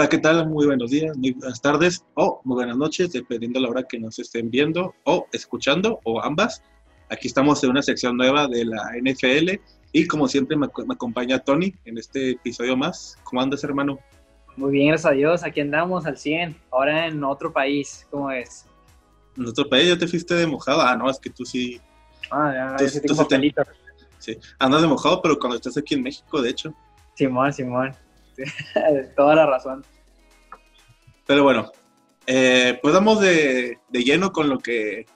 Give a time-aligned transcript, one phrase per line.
[0.00, 0.48] Hola, ¿qué tal?
[0.48, 3.98] Muy buenos días, muy buenas tardes o muy buenas noches, dependiendo de la hora que
[4.00, 6.62] nos estén viendo o escuchando o ambas.
[7.10, 9.60] Aquí estamos en una sección nueva de la NFL
[9.92, 13.18] y como siempre me, me acompaña Tony en este episodio más.
[13.24, 13.98] ¿Cómo andas, hermano?
[14.56, 15.44] Muy bien, gracias a Dios.
[15.44, 18.06] Aquí andamos al 100, ahora en otro país.
[18.10, 18.64] ¿Cómo es?
[19.36, 20.80] En otro país ya te fuiste de mojado.
[20.80, 21.78] Ah, no, es que tú sí.
[22.30, 23.54] Ah, ya, Tú- yo sí tú tengo sí te-
[24.18, 24.38] sí.
[24.58, 26.72] Andas de mojado, pero cuando estás aquí en México, de hecho.
[27.16, 27.94] Simón, Simón.
[29.16, 29.84] Toda la razón.
[31.26, 31.70] Pero bueno,
[32.26, 35.06] eh, pues vamos de, de lleno con lo que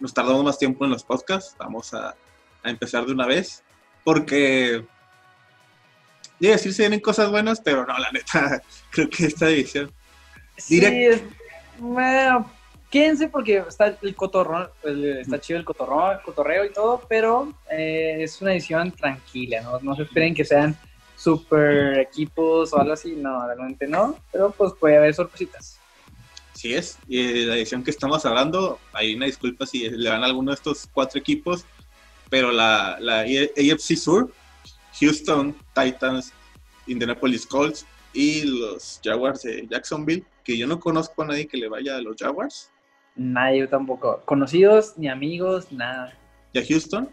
[0.00, 1.56] nos tardamos más tiempo en los podcasts.
[1.58, 2.14] Vamos a,
[2.62, 3.62] a empezar de una vez,
[4.04, 4.84] porque,
[6.40, 9.92] ya decir, se vienen cosas buenas, pero no, la neta, creo que esta división.
[10.56, 11.22] Sí, Direct- es-
[11.78, 12.50] bueno,
[12.90, 18.18] quédense porque está el cotorrón, está chido el cotorrón, el cotorreo y todo, pero eh,
[18.20, 19.80] es una edición tranquila, ¿no?
[19.80, 20.76] No se esperen que sean
[21.24, 25.80] super equipos o algo así, no, realmente no, pero pues puede haber sorpresitas.
[26.52, 30.26] Sí es, y la edición que estamos hablando, hay una disculpa si le van a
[30.26, 31.64] alguno de estos cuatro equipos,
[32.30, 34.32] pero la, la AFC Sur,
[35.00, 36.32] Houston Titans,
[36.86, 41.68] Indianapolis Colts y los Jaguars de Jacksonville, que yo no conozco a nadie que le
[41.68, 42.70] vaya a los Jaguars,
[43.16, 44.22] Nadie yo tampoco.
[44.24, 46.18] Conocidos, ni amigos, nada.
[46.52, 47.08] y a Houston,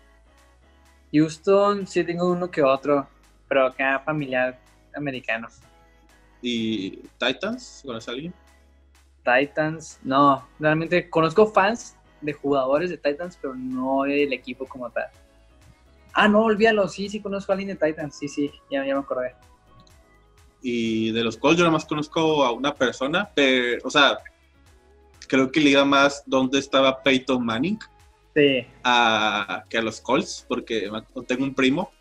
[1.14, 3.08] Houston sí tengo uno que otro,
[3.52, 4.58] pero acá familiar
[4.96, 5.50] americano.
[6.42, 8.34] y Titans, ¿conoces a alguien?
[9.26, 15.08] Titans, no, realmente conozco fans de jugadores de Titans, pero no del equipo como tal.
[16.14, 19.02] Ah, no, olvídalo, sí, sí conozco a alguien de Titans, sí, sí, ya, ya me
[19.02, 19.36] acordé.
[20.62, 24.18] Y de los Colts yo nada más conozco a una persona, pero, o sea,
[25.28, 27.80] creo que le iba más dónde estaba Peyton Manning
[28.34, 30.90] Sí, a, que a los Colts, porque
[31.28, 31.92] tengo un primo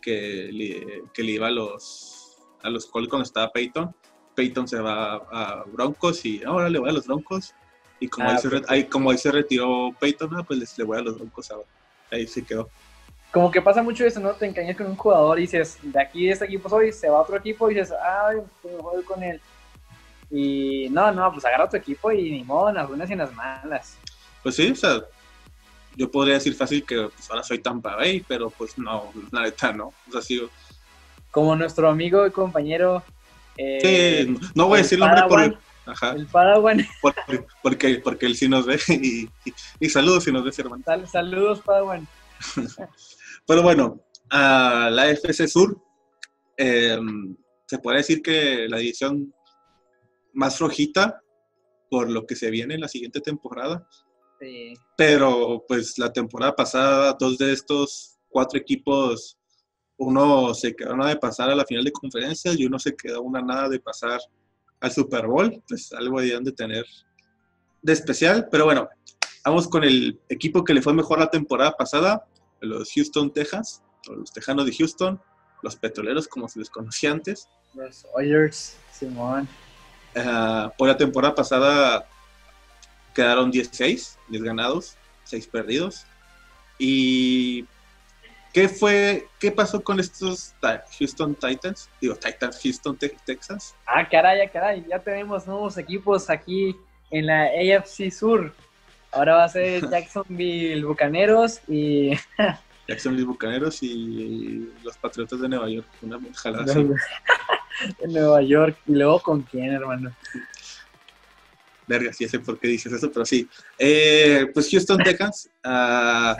[0.00, 3.94] que le, que le iba a los, a los Colts cuando estaba Peyton.
[4.34, 7.54] Peyton se va a Broncos y ahora le voy a los Broncos.
[8.00, 8.64] Y como, Ah, ahí, se, re- ok.
[8.68, 11.66] ahí- como ahí se retiró Peyton, ah, pues les- le voy a los Broncos ahora.
[12.10, 12.68] Ahí se quedó.
[13.30, 14.30] como que pasa mucho eso, ¿no?
[14.32, 17.18] Te engañas con un jugador y dices, de aquí de este equipo soy, se va
[17.18, 19.38] a otro equipo y dices, ay, pues me voy con él.
[20.30, 23.18] Y no, no, pues agarra tu equipo y ni modo, en las buenas y en
[23.18, 23.98] las malas.
[24.42, 25.00] Pues sí, o sea,
[25.98, 29.72] yo podría decir fácil que pues, ahora soy Tampa Bay, pero pues no, la neta
[29.72, 29.96] no.
[30.06, 30.40] O sea, sí,
[31.32, 33.04] Como nuestro amigo y compañero.
[33.56, 36.78] eh, sí, no voy a decir el nombre por, ajá, El Padawan.
[37.02, 37.14] por-
[37.62, 40.82] porque, porque él sí nos ve y, y, y saludos si nos ves, hermano.
[40.86, 42.06] Sal- saludos, Padawan.
[43.46, 45.82] Pero bueno, a la FC Sur,
[46.56, 46.96] eh,
[47.66, 49.34] se puede decir que la división
[50.32, 51.20] más flojita
[51.90, 53.88] por lo que se viene en la siguiente temporada.
[54.40, 54.74] Sí.
[54.96, 59.36] Pero pues la temporada pasada, dos de estos cuatro equipos,
[59.96, 63.22] uno se quedó nada de pasar a la final de conferencias y uno se quedó
[63.22, 64.20] una nada de pasar
[64.80, 65.62] al Super Bowl.
[65.68, 66.86] Pues algo debían de tener
[67.82, 68.48] de especial.
[68.50, 68.88] Pero bueno,
[69.44, 72.26] vamos con el equipo que le fue mejor la temporada pasada,
[72.60, 75.20] los Houston Texans, o los Tejanos de Houston,
[75.62, 77.48] los Petroleros como se les conocía antes.
[77.74, 79.48] Los Oilers, Simón.
[80.16, 82.08] Ah, por la temporada pasada
[83.18, 86.06] quedaron 16, 10 ganados, 6 perdidos.
[86.78, 87.64] ¿Y
[88.52, 90.54] qué fue, qué pasó con estos
[91.00, 91.88] Houston Titans?
[92.00, 93.74] Digo, Titans, Houston Te- Texans.
[93.84, 96.76] Ah, caray, ah, caray, ya tenemos nuevos equipos aquí
[97.10, 98.54] en la AFC Sur.
[99.10, 102.12] Ahora va a ser Jacksonville Bucaneros y
[102.86, 105.88] Jacksonville Bucaneros y los Patriotas de Nueva York.
[106.02, 106.86] Una jalada así.
[107.98, 108.78] en Nueva York.
[108.86, 110.12] Y luego con quién, hermano.
[111.88, 113.48] Verga, sí sé por qué dices eso, pero sí.
[113.78, 116.36] Eh, pues Houston Texans, ah,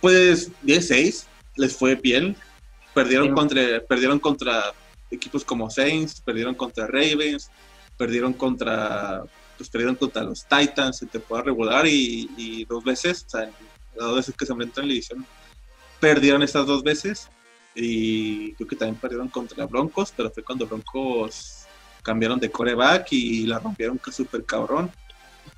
[0.00, 1.26] pues 16,
[1.56, 2.36] les fue bien.
[2.94, 3.34] Perdieron, Sí.
[3.34, 4.72] contra, perdieron contra
[5.10, 7.50] equipos como Saints, perdieron contra Ravens,
[7.96, 9.24] perdieron contra,
[9.58, 14.06] pues perdieron contra los Titans en temporada regular y, y dos veces, o sea, las
[14.06, 15.26] dos veces que se enfrentan en la división,
[16.00, 17.28] perdieron estas dos veces
[17.74, 21.59] y creo que también perdieron contra Broncos, pero fue cuando Broncos
[22.02, 24.90] cambiaron de coreback y la rompieron que súper cabrón.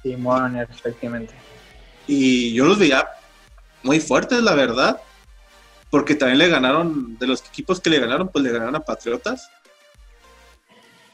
[0.03, 1.35] Simón, efectivamente.
[2.07, 3.09] Y yo los veía
[3.83, 5.01] muy fuertes, la verdad.
[5.91, 9.51] Porque también le ganaron, de los equipos que le ganaron, pues le ganaron a Patriotas.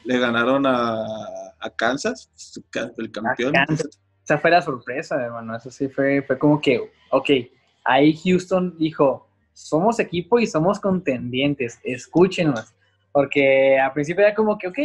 [0.04, 1.04] Le ganaron a,
[1.58, 2.30] a Kansas,
[2.96, 3.52] el campeón.
[3.52, 4.00] Kansas.
[4.24, 5.56] Esa fue la sorpresa, hermano.
[5.56, 7.30] Eso sí fue, fue como que, ok,
[7.84, 12.72] ahí Houston dijo, somos equipo y somos contendientes, escúchenos.
[13.10, 14.78] Porque al principio era como que, ok,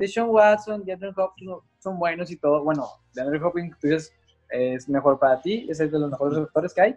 [0.00, 2.64] Deshaun Watson, DeAndre Hopkins son buenos y todo.
[2.64, 4.12] Bueno, DeAndre Hopkins tú dices,
[4.48, 6.96] es mejor para ti, es el de los mejores receptores que hay.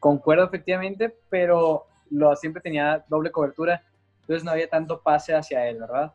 [0.00, 3.82] Concuerdo efectivamente, pero lo, siempre tenía doble cobertura,
[4.20, 6.12] entonces no había tanto pase hacia él, ¿verdad?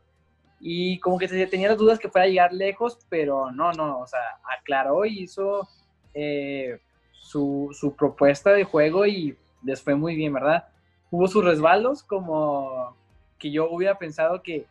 [0.66, 4.06] y como que tenía las dudas que fuera a llegar lejos, pero no, no, o
[4.06, 4.20] sea,
[4.58, 5.68] aclaró y hizo
[6.14, 6.80] eh,
[7.12, 10.66] su, su, propuesta de juego y les fue muy bien, ¿verdad?
[11.10, 12.96] Hubo sus resbalos como
[13.38, 14.66] que yo hubiera pensado que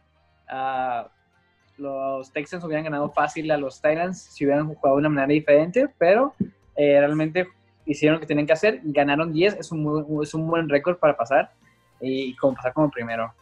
[0.52, 1.08] uh,
[1.78, 5.90] los Texans hubieran ganado fácil a los Titans si hubieran jugado de una manera diferente,
[5.98, 6.34] pero
[6.76, 7.48] eh, realmente
[7.86, 11.18] hicieron lo que tenían que hacer, ganaron 10, es un, es un buen récord para
[11.18, 11.52] pasar
[12.00, 13.34] y como pasar como primero.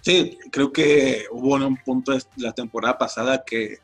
[0.00, 3.78] Sí, creo que hubo un punto de la temporada pasada que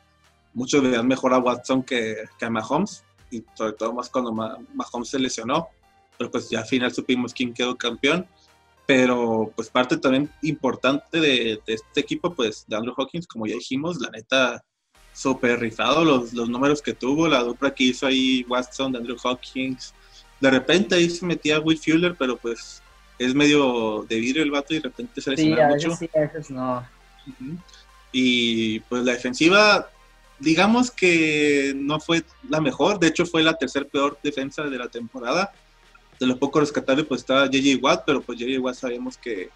[0.52, 5.08] muchos veían mejor a Watson que, que a Mahomes, y sobre todo más cuando Mahomes
[5.08, 5.68] se lesionó,
[6.18, 8.26] pero pues ya al final supimos quién quedó campeón.
[8.90, 14.00] Pero pues parte también importante de, este equipo, pues de Andrew Hawkins, como ya dijimos,
[14.00, 14.64] la neta,
[15.12, 19.16] súper rifado los, los números que tuvo, la dupla que hizo ahí Watson de Andrew
[19.22, 19.94] Hawkins.
[20.40, 22.82] De repente ahí se metía Will Fuller, pero pues
[23.16, 25.96] es medio de vidrio el vato y de repente se lesiona sí, mucho.
[25.96, 26.84] Sí, a veces no.
[28.10, 29.88] Y pues la defensiva,
[30.40, 34.88] digamos que no fue la mejor, de hecho fue la tercer peor defensa de la
[34.88, 35.52] temporada.
[36.20, 39.48] De lo poco rescatable pues estaba JJ Watt, pero pues JJ Watt sabemos que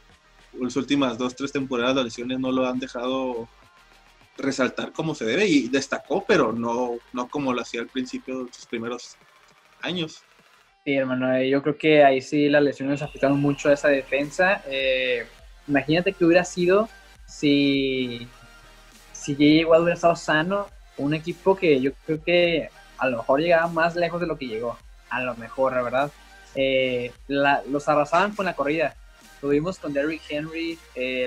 [0.59, 3.49] las últimas dos, tres temporadas las lesiones no lo han dejado
[4.37, 8.53] resaltar como se debe y destacó, pero no, no como lo hacía al principio de
[8.53, 9.17] sus primeros
[9.81, 10.23] años.
[10.85, 14.63] Sí, hermano, eh, yo creo que ahí sí las lesiones afectaron mucho a esa defensa.
[14.67, 15.27] Eh,
[15.67, 16.89] imagínate que hubiera sido
[17.27, 18.29] si,
[19.13, 19.67] si J.J.
[19.67, 20.67] Watt hubiera estado sano,
[20.99, 22.69] un equipo que yo creo que
[22.99, 24.77] a lo mejor llegaba más lejos de lo que llegó.
[25.09, 26.13] A lo mejor, la verdad.
[26.55, 28.95] Eh, los arrasaban con la corrida.
[29.41, 30.79] Tuvimos con Derrick Henry,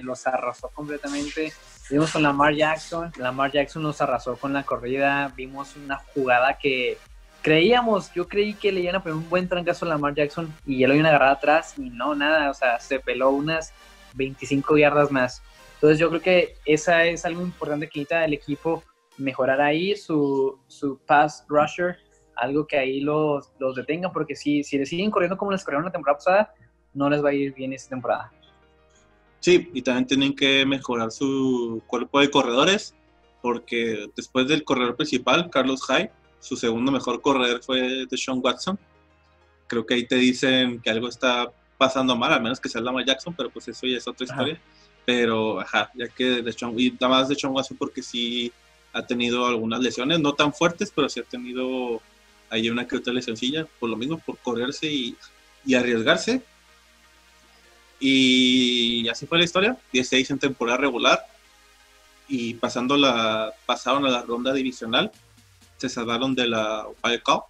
[0.01, 1.53] los arrasó completamente.
[1.89, 5.31] Vimos con Lamar Jackson, Lamar Jackson nos arrasó con la corrida.
[5.35, 6.97] Vimos una jugada que
[7.41, 10.79] creíamos, yo creí que le iban a poner un buen trancazo a Lamar Jackson y
[10.79, 13.71] ya lo iban a atrás y no, nada, o sea, se peló unas
[14.15, 15.41] 25 yardas más.
[15.75, 18.83] Entonces yo creo que esa es algo importante que necesita el equipo
[19.18, 21.97] mejorar ahí su, su pass rusher,
[22.38, 25.86] algo que ahí los, los detenga, porque si, si le siguen corriendo como les corrieron
[25.86, 26.54] la temporada pasada,
[26.94, 28.31] no les va a ir bien esta temporada.
[29.39, 32.95] Sí, y también tienen que mejorar su cuerpo de corredores,
[33.42, 38.78] porque después del corredor principal, Carlos Hyde, su segundo mejor corredor fue de Sean Watson.
[39.68, 43.06] Creo que ahí te dicen que algo está pasando mal, al menos que sea Lamar
[43.06, 44.60] Jackson, pero pues eso ya es otra historia.
[45.06, 48.51] Pero, ajá, ya que de Sean, y nada más de Sean Watson porque sí
[48.94, 52.01] ha tenido algunas lesiones, no tan fuertes, pero sí ha tenido
[52.49, 55.15] ahí una que otra lesioncilla, por lo mismo, por correrse y,
[55.65, 56.41] y arriesgarse.
[57.99, 61.25] Y así fue la historia, 16 en temporada regular
[62.27, 65.11] y pasando la, pasaron a la ronda divisional
[65.77, 67.44] se salvaron de la Wild Cup.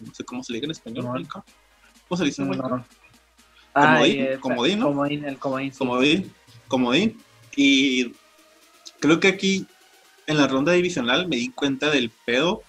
[0.00, 1.28] No sé cómo se dice en español.
[2.08, 2.84] ¿Cómo se dice en no.
[3.74, 4.86] Comodín, comodín, ¿no?
[4.86, 5.72] Comodín, el comodín.
[5.72, 6.32] Comodín,
[6.68, 7.22] comodín.
[7.56, 8.12] Y
[9.00, 9.66] creo que aquí
[10.26, 12.62] en la ronda divisional me di cuenta del pedo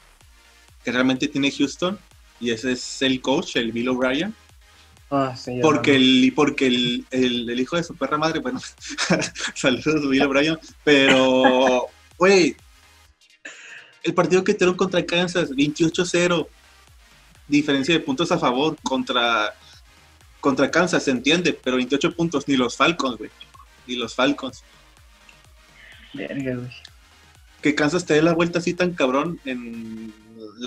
[0.83, 1.97] que realmente tiene Houston
[2.39, 4.35] y ese es el coach, el Bill O'Brien.
[5.09, 8.59] Ah, sí, porque el, porque el, el, el, hijo de su perra madre, bueno,
[9.55, 11.87] saludos Bill O'Brien, pero,
[12.17, 12.55] güey,
[14.01, 16.47] el partido que tuvieron contra Kansas, 28-0,
[17.47, 19.53] diferencia de puntos a favor contra,
[20.41, 23.29] contra Kansas, se entiende, pero 28 puntos, ni los Falcons, güey,
[23.87, 24.63] ni los Falcons.
[26.13, 26.71] Verga, güey.
[27.61, 30.13] Que Kansas te dé la vuelta así tan cabrón en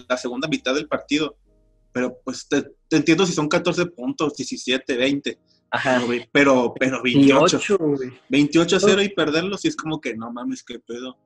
[0.08, 1.36] la segunda mitad del partido.
[1.92, 5.38] Pero pues te, entiendo si son 14 puntos, 17, 20.
[5.70, 6.00] Ajá.
[6.32, 7.58] Pero, pero, 28.
[8.30, 11.16] 28-0 y perderlos y es como que no mames, qué pedo.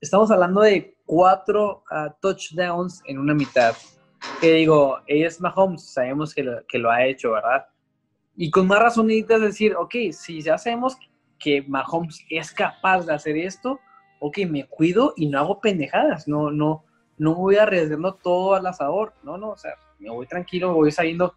[0.00, 3.74] Estamos hablando de cuatro ah, touchdowns en una mitad.
[4.40, 7.66] Que digo, ella es Mahomes, sabemos que lo, que lo ha hecho, ¿verdad?
[8.36, 10.96] Y con más razón necesitas decir, ok, si ya sabemos
[11.38, 13.78] que Mahomes es capaz de hacer esto,
[14.20, 16.84] ok, me cuido y no hago pendejadas, no, no,
[17.18, 21.34] no voy arriesgando todo al asador, no, no, o sea, me voy tranquilo, voy saliendo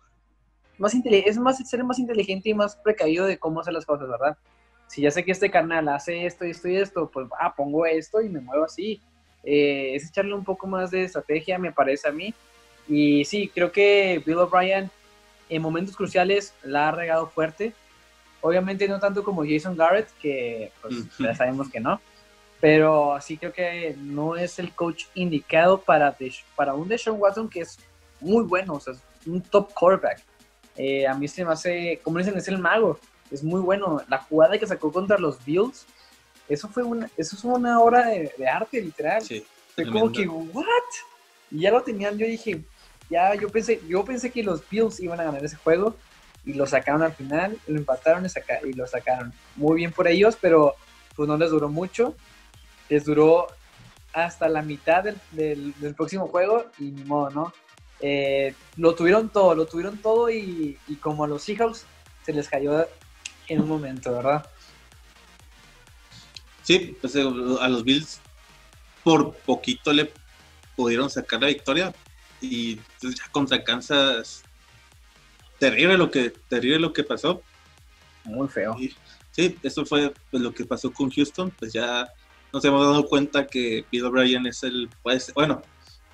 [0.78, 4.38] más es más ser más inteligente y más precavido de cómo hacer las cosas, ¿verdad?
[4.88, 7.86] si ya sé que este canal hace esto y esto y esto, pues ah, pongo
[7.86, 9.02] esto y me muevo así.
[9.44, 12.34] Eh, es echarle un poco más de estrategia, me parece a mí.
[12.88, 14.90] Y sí, creo que Bill O'Brien
[15.50, 17.74] en momentos cruciales la ha regado fuerte.
[18.42, 22.00] Obviamente no tanto como Jason Garrett, que pues, ya sabemos que no.
[22.60, 26.16] Pero sí creo que no es el coach indicado para,
[26.56, 27.78] para un Deshaun Watson que es
[28.20, 30.24] muy bueno, o sea, es un top quarterback.
[30.76, 33.00] Eh, a mí se me hace, como dicen, es el mago
[33.32, 34.02] es muy bueno.
[34.08, 35.86] La jugada que sacó contra los Bills,
[36.48, 39.22] eso fue una, eso es una obra de, arte, literal.
[39.22, 39.46] Sí,
[39.76, 40.66] fue como que, ¿what?
[41.52, 42.64] Y ya lo tenían, yo dije,
[43.10, 45.96] ya, yo pensé, yo pensé que los Bills iban a ganar ese juego
[46.46, 49.34] y lo sacaron al final, lo empataron y, y lo sacaron.
[49.56, 50.76] Muy bien por ellos, pero
[51.16, 52.16] pues no les duró mucho.
[52.90, 53.48] Les duró
[54.14, 57.54] hasta la mitad del, próximo juego y ni modo, ¿no?
[58.00, 61.86] Eh, lo tuvieron todo, lo tuvieron todo y, como a los Seahawks
[62.26, 62.88] se les cayó
[63.48, 64.46] en un momento, ¿verdad?
[66.64, 67.22] Sí, pues eh,
[67.62, 68.20] a los Bills
[69.04, 70.12] por poquito le
[70.76, 71.94] pudieron sacar la victoria
[72.42, 74.44] y pues, ya contra Kansas
[75.60, 77.42] terrible lo que terrible lo que pasó
[78.24, 78.76] muy feo
[79.32, 82.08] sí eso fue pues, lo que pasó con Houston pues ya
[82.54, 85.62] nos hemos dado cuenta que Bill O'Brien es el pues, bueno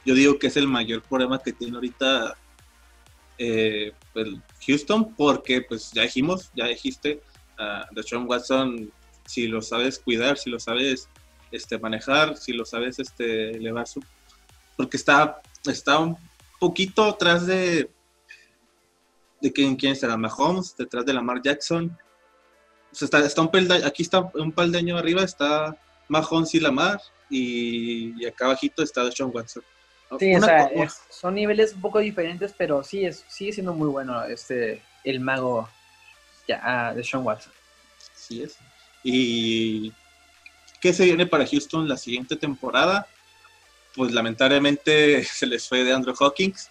[0.05, 2.35] yo digo que es el mayor problema que tiene ahorita
[3.37, 4.29] eh, pues,
[4.65, 7.21] Houston porque pues ya dijimos ya dijiste
[7.59, 8.91] uh, Sean Watson
[9.25, 11.09] si lo sabes cuidar si lo sabes
[11.51, 14.03] este manejar si lo sabes este elevar su
[14.75, 16.17] porque está está un
[16.59, 17.89] poquito atrás de
[19.43, 21.95] de quién, quién será Mahomes, detrás de Lamar Jackson.
[22.93, 23.51] está, está un
[23.85, 29.63] aquí está un peldaño arriba, está Mahomes y Lamar, y, acá abajito está Sean Watson.
[30.19, 30.69] Sí, o sea,
[31.09, 35.67] son niveles un poco diferentes, pero sí es, sigue siendo muy bueno este el mago
[36.47, 37.51] ya, de Sean Watson.
[38.13, 38.57] Sí es.
[39.03, 39.91] ¿Y
[40.79, 43.07] qué se viene para Houston la siguiente temporada?
[43.95, 46.69] Pues lamentablemente se les fue de Andrew Hawkins.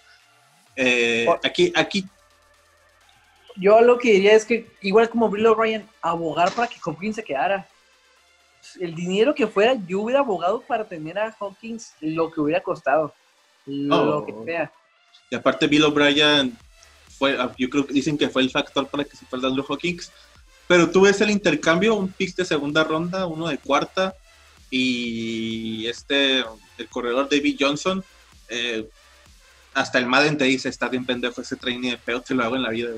[0.76, 2.06] Eh, aquí, aquí
[3.56, 7.24] yo lo que diría es que, igual como Bill O'Brien, abogar para que Hopkins se
[7.24, 7.66] quedara.
[8.81, 13.12] El dinero que fuera, yo hubiera abogado para tener a Hawkins lo que hubiera costado.
[13.66, 14.26] Lo oh.
[14.26, 14.73] que sea.
[15.31, 16.57] Y aparte, Bill O'Brien
[17.19, 19.64] fue, ah, yo creo que dicen que fue el factor para que se fuera Andrew
[19.69, 20.12] Hawkins.
[20.69, 24.14] Pero tú ves el intercambio, un pick de segunda ronda, uno de cuarta,
[24.71, 26.45] y este,
[26.78, 28.02] el corredor David Johnson,
[28.49, 28.88] eh,
[29.75, 32.57] hasta el Madden te dice, está bien pendejo ese training de feo, te lo hago
[32.57, 32.90] en la vida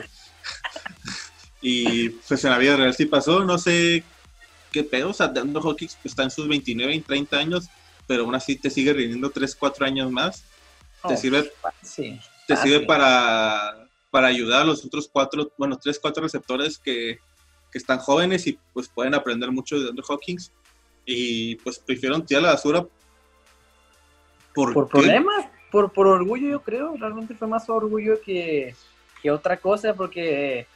[1.62, 4.04] y pues en la vida real sí pasó, no sé
[4.74, 7.68] qué pedo, o sea, Dando Hawkins está en sus 29 y 30 años,
[8.08, 10.44] pero aún así te sigue rindiendo 3, 4 años más.
[11.06, 11.52] te oh, sirve,
[12.48, 17.20] te sirve para, para ayudar a los otros cuatro, bueno, 3, 4 receptores que,
[17.70, 20.52] que están jóvenes y pues pueden aprender mucho de Andrew Hawkins.
[21.06, 22.84] Y pues prefiero tirar la basura.
[24.54, 25.46] ¿Por, problemas?
[25.70, 26.96] Por, por orgullo, yo creo.
[26.98, 28.74] Realmente fue más orgullo que,
[29.22, 30.66] que otra cosa, porque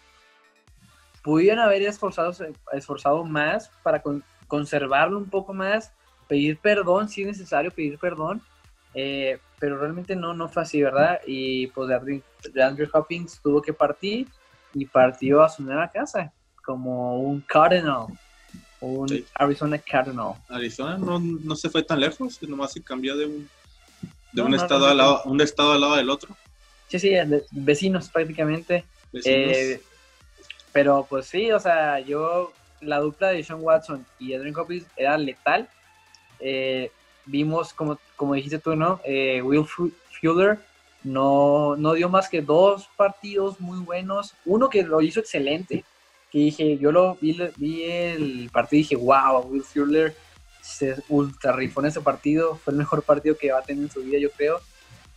[1.28, 2.34] pudieron haber esforzado,
[2.72, 4.02] esforzado más para
[4.46, 5.92] conservarlo un poco más,
[6.26, 8.40] pedir perdón si es necesario pedir perdón,
[8.94, 11.20] eh, pero realmente no, no fue así, ¿verdad?
[11.26, 14.26] Y pues de Andrew Hopkins tuvo que partir
[14.72, 16.32] y partió a su nueva casa
[16.64, 18.06] como un Cardinal,
[18.80, 20.32] un Arizona Cardinal.
[20.48, 23.50] Arizona no, no, se fue tan lejos, nomás se cambió de un,
[24.32, 26.34] de un, estado al lado, un estado al lado del otro.
[26.86, 27.12] Sí, sí,
[27.50, 28.86] vecinos prácticamente.
[29.12, 29.82] Eh,
[30.72, 35.16] pero pues sí, o sea, yo, la dupla de Sean Watson y Adrian Hopkins era
[35.16, 35.68] letal.
[36.40, 36.90] Eh,
[37.26, 39.00] vimos, como, como dijiste tú, ¿no?
[39.04, 39.66] Eh, Will
[40.20, 40.58] Fuller
[41.04, 44.34] no, no dio más que dos partidos muy buenos.
[44.44, 45.84] Uno que lo hizo excelente,
[46.30, 50.14] que dije, yo lo vi, vi el partido y dije, wow, Will Fuller
[50.62, 52.56] se ultra rifó en ese partido.
[52.56, 54.60] Fue el mejor partido que va a tener en su vida, yo creo.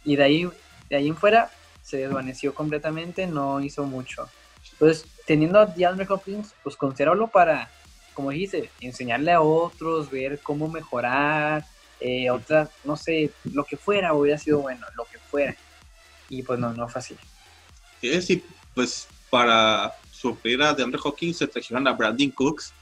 [0.03, 0.49] Y de ahí,
[0.89, 1.51] de ahí en fuera,
[1.83, 4.29] se desvaneció completamente, no hizo mucho.
[4.73, 7.71] Entonces, teniendo a DeAndre Hopkins, pues consérvalo para,
[8.13, 11.65] como dijiste, enseñarle a otros, ver cómo mejorar,
[12.01, 15.55] eh, otras, no sé, lo que fuera hubiera sido bueno, lo que fuera.
[16.27, 17.15] Y pues no, no fue así.
[18.01, 18.43] Sí,
[18.75, 22.73] pues para sufrir a DeAndre Hopkins se trajeron a Brandon Cooks,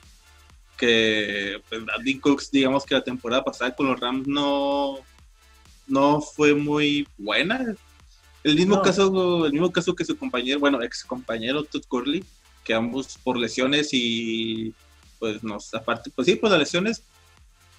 [0.75, 4.97] que pues, Brandon Cooks, digamos que la temporada pasada con los Rams no,
[5.85, 7.75] no fue muy buena,
[8.43, 12.23] el mismo caso, el mismo caso que su compañero, bueno, ex compañero Todd Curley,
[12.69, 14.75] que ambos por lesiones y
[15.17, 17.03] pues nos aparte, pues sí, pues las lesiones,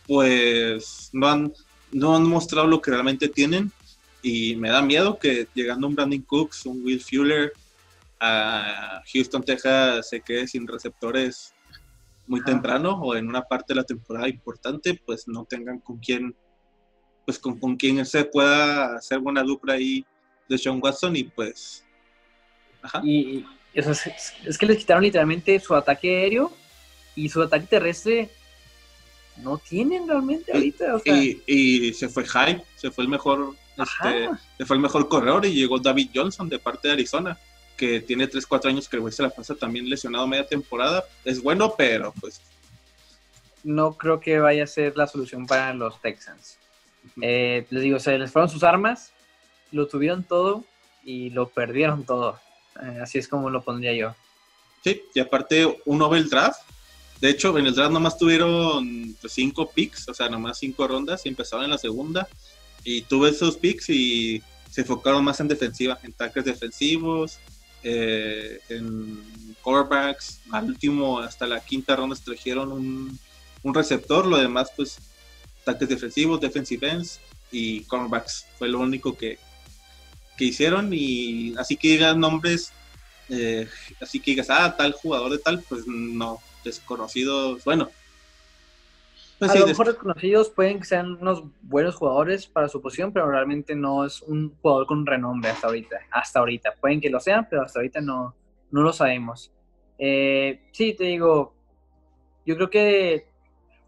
[0.04, 1.52] pues no han,
[1.92, 3.70] no han mostrado lo que realmente tienen
[4.20, 7.52] y me da miedo que llegando un Brandon Cooks, un Will Fuller
[8.18, 11.54] a Houston, Texas, se quede sin receptores
[12.26, 16.34] muy temprano o en una parte de la temporada importante, pues no tengan con quién,
[17.24, 20.04] pues con, con quién se pueda hacer buena dupla ahí
[20.48, 21.86] de Sean Watson y pues...
[23.04, 26.52] Y, es, que les quitaron literalmente su ataque aéreo
[27.14, 28.30] y su ataque terrestre
[29.36, 31.00] no tienen realmente ahorita.
[31.46, 35.54] y, se fue Hype, se fue el mejor, este, se fue el mejor corredor y
[35.54, 37.38] llegó David Johnson de parte de Arizona,
[37.76, 41.04] que tiene 3, 4 años que el güey se la pasa también lesionado media temporada.
[41.24, 42.40] Es bueno, pero pues...
[43.62, 46.58] No creo que vaya a ser la solución para los Texans.
[47.22, 49.12] Eh, les digo, se les fueron sus armas,
[49.70, 50.64] lo tuvieron todo
[51.04, 52.38] y lo perdieron todo.
[52.82, 54.14] Eh, así es como lo pondría yo.
[54.82, 56.60] Sí, y aparte un Nobel Draft
[57.20, 61.28] De hecho, en el draft nomás tuvieron cinco picks, o sea, nomás cinco rondas y
[61.28, 62.26] empezaron en la segunda.
[62.82, 67.38] Y tuve esos picks y se enfocaron más en defensiva, en tackles defensivos,
[67.82, 69.22] eh, en
[69.62, 70.40] quarterbacks.
[70.50, 73.18] Al último, hasta la quinta ronda, trajeron un,
[73.62, 74.24] un receptor.
[74.26, 74.98] Lo demás, pues,
[75.64, 77.20] tackles defensivos, defensive ends
[77.52, 78.46] y cornerbacks.
[78.58, 79.38] Fue lo único que,
[80.40, 80.88] que hicieron.
[80.92, 82.72] Y así que digan nombres,
[83.28, 83.68] eh,
[84.00, 87.90] así que digas, ah, tal jugador de tal, pues no desconocidos, bueno.
[89.38, 93.30] Pues a lo mejor desconocidos pueden que sean unos buenos jugadores para su posición, pero
[93.30, 95.96] realmente no es un jugador con renombre hasta ahorita.
[96.10, 96.74] Hasta ahorita.
[96.78, 98.34] Pueden que lo sean, pero hasta ahorita no,
[98.70, 99.50] no lo sabemos.
[99.98, 101.54] Eh, sí, te digo,
[102.44, 103.26] yo creo que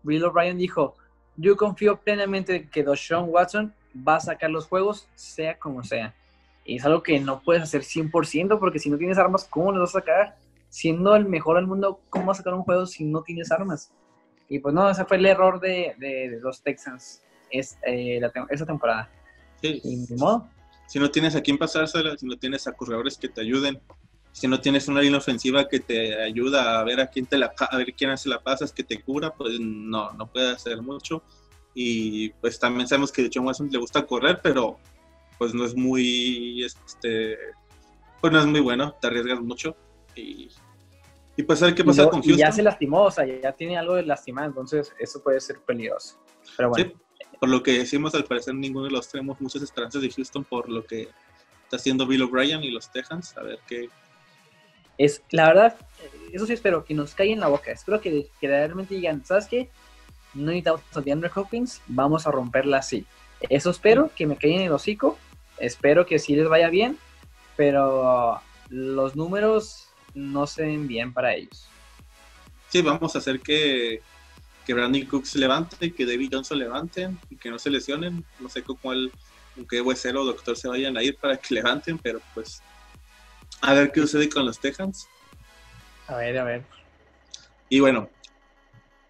[0.02, 0.96] Bill O'Brien dijo,
[1.36, 6.14] yo confío plenamente que Deshaun Watson va a sacar los juegos, sea como sea.
[6.64, 9.96] Es algo que no puedes hacer 100% porque si no tienes armas, ¿cómo los vas
[9.96, 10.36] a sacar?
[10.72, 13.92] siendo el mejor del mundo, ¿cómo vas a sacar un juego si no tienes armas?
[14.48, 19.10] Y pues no, ese fue el error de, de, los Texans es, eh, esa temporada.
[19.60, 19.82] Sí.
[19.84, 20.48] Y modo.
[20.86, 23.82] Si no tienes a quién pasársela, si no tienes a corredores que te ayuden,
[24.32, 27.52] si no tienes una línea ofensiva que te ayuda a ver a quién te la
[27.58, 31.22] a ver quién hace la pasas, que te cura, pues no, no puede hacer mucho.
[31.74, 34.78] Y pues también sabemos que de John Watson le gusta correr, pero
[35.42, 37.36] pues no es muy este
[38.20, 39.76] pues no es muy bueno, te arriesgas mucho
[40.14, 40.48] y
[41.36, 42.34] y pues a ver qué pasa con Houston.
[42.34, 45.58] Y ya se lastimó, o sea, ya tiene algo de lastimar, entonces eso puede ser
[45.58, 46.16] peligroso.
[46.56, 46.92] Pero bueno.
[47.40, 50.68] por lo que decimos, al parecer ninguno de los tenemos muchas esperanzas de Houston por
[50.68, 51.08] lo que
[51.64, 53.36] está haciendo Bill O'Brien y los Texans.
[53.36, 53.88] A ver qué.
[54.96, 55.76] Es, la verdad,
[56.32, 57.72] eso sí espero, que nos caiga en la boca.
[57.72, 59.70] Espero que, que realmente digan, ¿sabes qué?
[60.34, 63.04] No necesitamos a DeAndre Hopkins, vamos a romperla así.
[63.48, 65.18] Eso espero, que me caigan en el hocico.
[65.62, 66.98] Espero que sí les vaya bien,
[67.56, 71.68] pero los números no se ven bien para ellos.
[72.68, 74.02] Sí, vamos a hacer que,
[74.66, 78.24] que Brandon Cook se levante, que David Johnson levanten y que no se lesionen.
[78.40, 79.12] No sé con cuál,
[79.54, 82.60] con qué huesero o doctor se vayan a ir para que levanten, pero pues
[83.60, 85.06] a ver qué sucede con los Texans.
[86.08, 86.64] A ver, a ver.
[87.68, 88.10] Y bueno,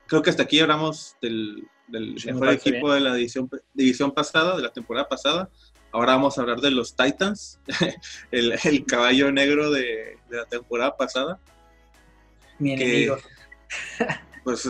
[0.07, 4.63] creo que hasta aquí hablamos del, del mejor equipo de la división, división pasada, de
[4.63, 5.49] la temporada pasada.
[5.93, 7.61] Ahora vamos a hablar de los Titans,
[8.31, 11.39] el, caballo negro de, la temporada pasada.
[12.59, 13.19] Mi enemigo.
[14.43, 14.69] Pues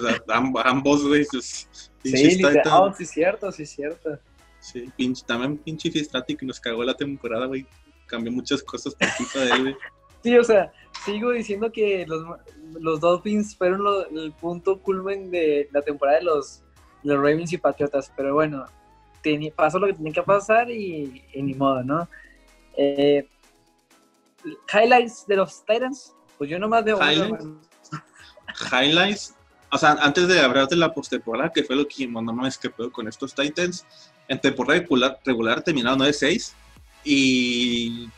[0.65, 1.25] ambos, güey.
[1.31, 1.69] Pues,
[2.03, 4.19] sí, oh, sí, cierto, sí, cierto.
[4.59, 4.93] Sí,
[5.27, 7.67] también pinche Fistrati que nos cagó la temporada, güey.
[8.07, 9.77] Cambió muchas cosas por culpa de él, güey.
[10.23, 10.73] Sí, o sea,
[11.05, 12.25] sigo diciendo que los,
[12.81, 13.83] los Dolphins fueron
[14.17, 16.63] el punto culmen de la temporada de los,
[17.03, 18.65] los Ravens y Patriotas, pero bueno,
[19.55, 22.09] pasó lo que tenía que pasar y, ni modo, ¿no?
[22.77, 23.27] Eh,
[24.73, 27.47] highlights de los Titans, pues yo nomás veo highlights.
[28.73, 29.35] highlights.
[29.71, 32.71] O sea, antes de hablar de la postemporada, que fue lo que no es que
[32.91, 33.87] con estos Titans,
[34.29, 36.53] en temporada regular, regular terminaron 9-6
[37.05, 38.09] y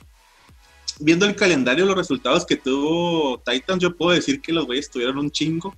[1.00, 5.18] viendo el calendario, los resultados que tuvo Titans, yo puedo decir que los güeyes tuvieron
[5.18, 5.74] un chingo,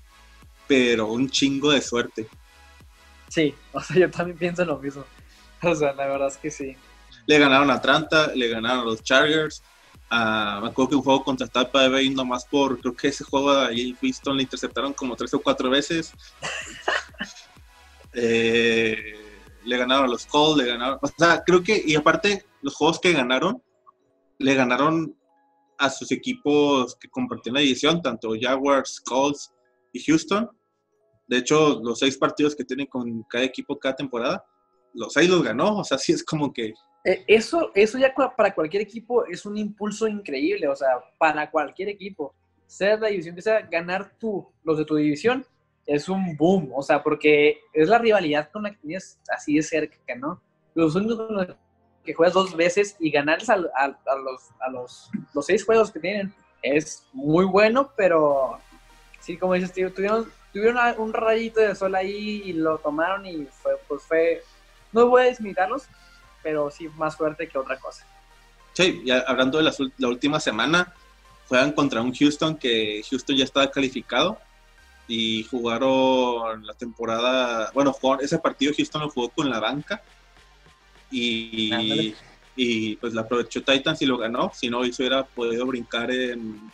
[0.67, 2.27] pero un chingo de suerte.
[3.29, 5.05] Sí, o sea, yo también pienso lo mismo.
[5.62, 6.77] O sea, la verdad es que sí.
[7.27, 9.62] Le ganaron a Atlanta, le ganaron a los Chargers.
[10.11, 13.51] Uh, me acuerdo que un juego contra Tampa Bay nomás por, creo que ese juego
[13.51, 16.12] ahí Winston le interceptaron como tres o cuatro veces.
[18.19, 19.15] Eh,
[19.67, 22.99] le ganaron a los Colts, le ganaron, o sea, creo que, y aparte, los juegos
[22.99, 23.62] que ganaron,
[24.39, 25.15] le ganaron
[25.77, 29.53] a sus equipos que compartían la división, tanto Jaguars, Colts
[29.93, 30.49] y Houston.
[31.29, 34.45] De hecho, los seis partidos que tienen con cada equipo cada temporada,
[34.95, 35.79] los seis los ganó.
[35.79, 36.73] O sea, sí es como que.
[37.05, 40.69] Eh, eso, eso ya para cualquier equipo es un impulso increíble.
[40.69, 42.35] O sea, para cualquier equipo,
[42.67, 45.47] sea la división que sea, ganar tú, los de tu división,
[45.87, 46.73] es un boom.
[46.75, 50.41] O sea, porque es la rivalidad con la que tienes así de cerca, ¿no?
[50.75, 51.47] Los únicos
[52.05, 53.71] que juegas dos veces y ganarles a, los,
[54.61, 58.59] a los, los seis juegos que tienen es muy bueno, pero
[59.21, 59.93] sí, como dices, tío,
[60.53, 64.43] tuvieron un rayito de sol ahí y lo tomaron y fue, pues fue,
[64.93, 65.85] no voy a desmilitarlos,
[66.43, 68.07] pero sí más fuerte que otra cosa.
[68.73, 70.93] Sí, ya hablando de la, última semana,
[71.49, 74.39] juegan contra un Houston que Houston ya estaba calificado
[75.09, 80.03] y jugaron la temporada, bueno, ese partido Houston lo jugó con la banca
[81.11, 82.15] y,
[82.57, 86.71] y pues la aprovechó Titans y lo ganó, si no hubiera podido brincar en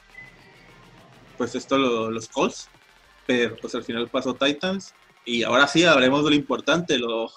[1.37, 2.69] pues esto los Colts
[3.39, 7.31] pero pues al final pasó Titans y ahora sí hablemos de lo importante, lo,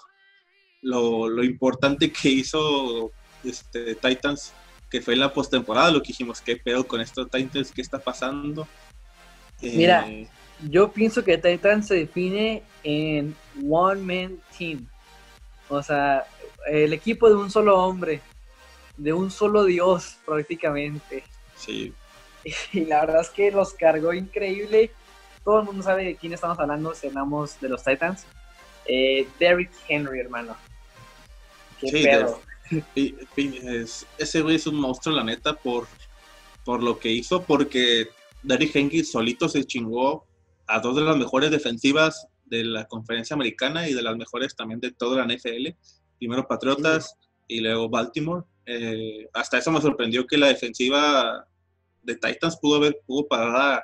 [0.81, 3.11] lo, importante que hizo
[3.43, 4.53] este, Titans,
[4.89, 7.99] que fue en la postemporada, lo que dijimos, qué pedo con estos Titans, qué está
[7.99, 8.67] pasando.
[9.61, 10.27] Mira, eh,
[10.69, 13.35] yo pienso que Titans se define en
[13.69, 14.87] One Man Team.
[15.69, 16.25] O sea,
[16.67, 18.21] el equipo de un solo hombre,
[18.97, 21.23] de un solo Dios prácticamente.
[21.55, 21.93] Sí.
[22.73, 24.91] Y la verdad es que los cargó increíble.
[25.45, 28.25] Todo el mundo sabe de quién estamos hablando si hablamos de los Titans.
[28.87, 30.57] Eh, Derrick Henry, hermano.
[31.79, 32.41] Qué Sí, pedo.
[32.95, 35.87] Es- ese güey es un monstruo, la neta, por,
[36.63, 38.09] por lo que hizo, porque
[38.43, 40.25] Derrick Henry solito se chingó
[40.67, 44.79] a dos de las mejores defensivas de la conferencia americana y de las mejores también
[44.79, 45.75] de toda la NFL.
[46.17, 47.15] Primero Patriotas
[47.47, 48.43] y luego Baltimore.
[48.65, 51.45] Eh, hasta eso me sorprendió que la defensiva
[52.01, 53.83] de Titans pudo haber pudo parar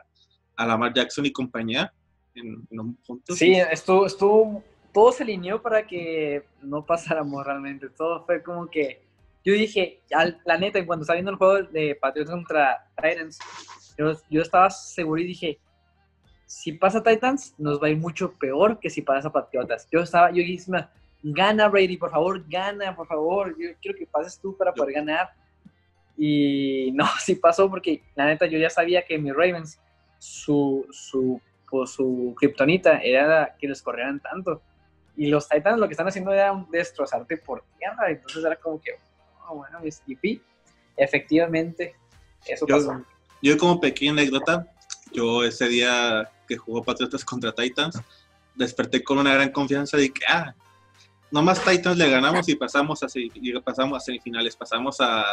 [0.56, 1.94] a, Lamar Jackson y compañía
[2.36, 3.36] en, en un punto.
[3.36, 7.90] Sí, estuvo, estuvo, todo se alineó para que no pasáramos realmente.
[7.90, 9.02] Todo fue como que,
[9.44, 13.40] yo dije, al- la neta, cuando estaba viendo el juego de Patriots contra Titans,
[13.98, 15.60] yo, yo estaba seguro y dije,
[16.46, 19.88] si pasa Titans, nos va a ir mucho peor que si pasa Patriotas.
[19.90, 20.72] Yo estaba, yo dije,
[21.24, 25.30] gana Brady, por favor, gana, por favor, yo quiero que pases tú para poder ganar.
[26.18, 29.80] Y no, sí pasó porque la neta yo ya sabía que mis Ravens,
[30.22, 34.62] su, su, pues, su kriptonita era que les corrieran tanto.
[35.18, 38.12] Y los Titans lo que están haciendo era un destrozarte por tierra.
[38.12, 38.92] Entonces era como que,
[39.48, 40.40] oh, bueno, mis y
[40.96, 41.96] efectivamente,
[42.46, 43.04] eso Yo- pasó.
[43.42, 44.68] Yo como pequeña anécdota,
[45.12, 48.00] yo ese día que jugó Patriotas contra Titans,
[48.54, 50.54] desperté con una gran confianza de que, ah,
[51.32, 55.24] nomás Titans le ganamos y pasamos a, y pasamos a semifinales, pasamos a,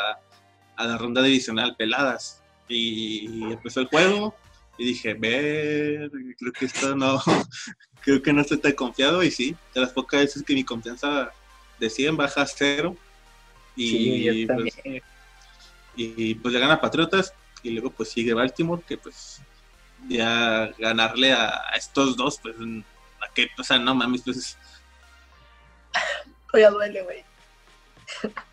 [0.77, 2.43] a la ronda divisional peladas.
[2.69, 4.35] Y empezó el juego
[4.79, 7.21] y dije, ver, creo que esto no,
[8.01, 11.33] creo que no estoy tan confiado y sí, de las pocas veces que mi confianza
[11.79, 12.97] de 100 baja a cero.
[13.77, 14.77] Y, sí, yo pues,
[15.95, 19.41] y pues le gana Patriotas y luego pues sigue Baltimore que pues
[20.09, 24.57] ya ganarle a, a estos dos pues a que o sea no mames pues
[26.51, 27.25] Todavía duele, güey.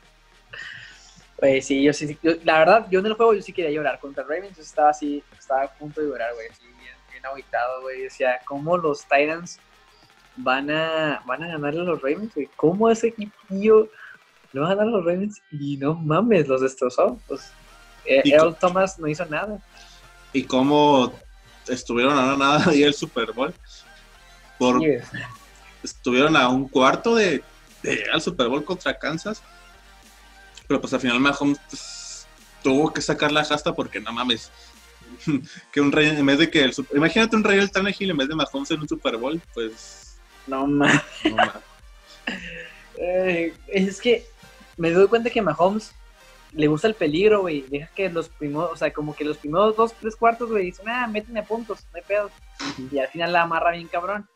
[1.46, 4.00] Pues sí, yo sí, yo- la verdad, yo en el juego yo sí quería llorar
[4.00, 7.82] contra Ravens, yo estaba así, estaba a punto de llorar, güey, así bien, bien aguitado,
[7.82, 9.60] güey, decía, ¿cómo los Titans
[10.38, 12.50] van a, van a ganarle a los Ravens, güey?
[12.56, 13.90] ¿Cómo ese equipillo
[14.54, 15.42] le va a ganar a los Ravens?
[15.52, 17.52] Y no mames, los destrozó, pues,
[18.06, 19.60] eh, Earl Thomas no hizo nada.
[20.34, 21.14] y cómo
[21.68, 23.54] estuvieron a nada y el Super Bowl
[24.60, 24.82] por
[25.84, 27.44] estuvieron a un cuarto de,
[28.12, 29.42] al Super Bowl contra Kansas
[30.68, 32.28] pero pues al final Mahomes pues,
[32.64, 34.52] tuvo que sacar la jasta porque no mames
[35.72, 38.18] que un rey en vez de que el Super- imagínate un rey del Tannehill en
[38.18, 41.02] vez de Mahomes en un Super Bowl pues no mames.
[41.24, 41.54] no mames.
[42.98, 44.26] Eh, es que
[44.78, 45.94] me doy cuenta que Mahomes
[46.54, 47.62] le gusta el peligro, güey.
[47.70, 50.88] Deja que los primeros, o sea, como que los primeros dos, tres cuartos, güey, dicen,
[50.88, 52.30] ah, méteme puntos, no hay pedo.
[52.92, 54.28] Y al final la amarra bien cabrón.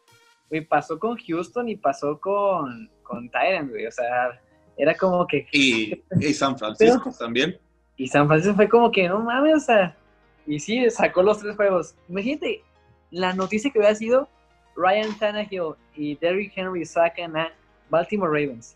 [0.50, 3.86] Güey, pasó con Houston y pasó con, con Tyrant, güey.
[3.86, 4.42] O sea,
[4.80, 5.46] era como que.
[5.52, 7.60] y, y San Francisco también
[7.98, 9.96] Y San Francisco fue como que, no mames, o sea.
[10.48, 11.94] Y sí, sacó los tres juegos.
[12.08, 12.64] Imagínate,
[13.12, 14.28] la noticia que hubiera sido
[14.76, 17.52] Ryan Tannehill y Derrick Henry sacan a
[17.90, 18.76] Baltimore Ravens,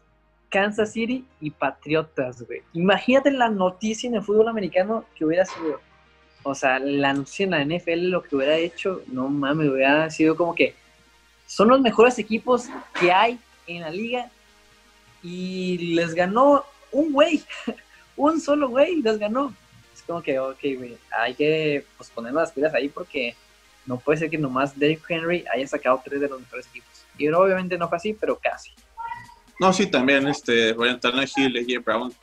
[0.50, 2.62] Kansas City y Patriotas, güey.
[2.74, 5.80] Imagínate la noticia en el fútbol americano que hubiera sido.
[6.44, 10.36] O sea, la noticia en la NFL, lo que hubiera hecho, no mames, hubiera sido
[10.36, 10.76] como que
[11.48, 12.68] son los mejores equipos
[13.00, 14.30] que hay en la liga
[15.24, 17.44] y les ganó un güey,
[18.18, 19.56] un solo güey les ganó.
[19.96, 23.36] Es como que, ok, güey, hay que pues, poner las pilas ahí porque
[23.86, 26.90] no puede ser que nomás Derrick Henry haya sacado tres de los mejores equipos.
[27.18, 28.72] Y obviamente no fue así, pero casi.
[29.60, 32.14] No, sí, también este, Ryan Tannehill y AJ Brown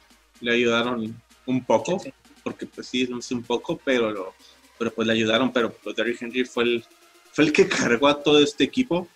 [0.41, 2.13] le ayudaron un poco, Sí.
[2.43, 4.35] porque pues sí, no sé un poco, pero,
[4.79, 6.85] pero pues le ayudaron, pero pues, Derrick Henry fue el,
[7.33, 9.09] fue el que cargó a todo este equipo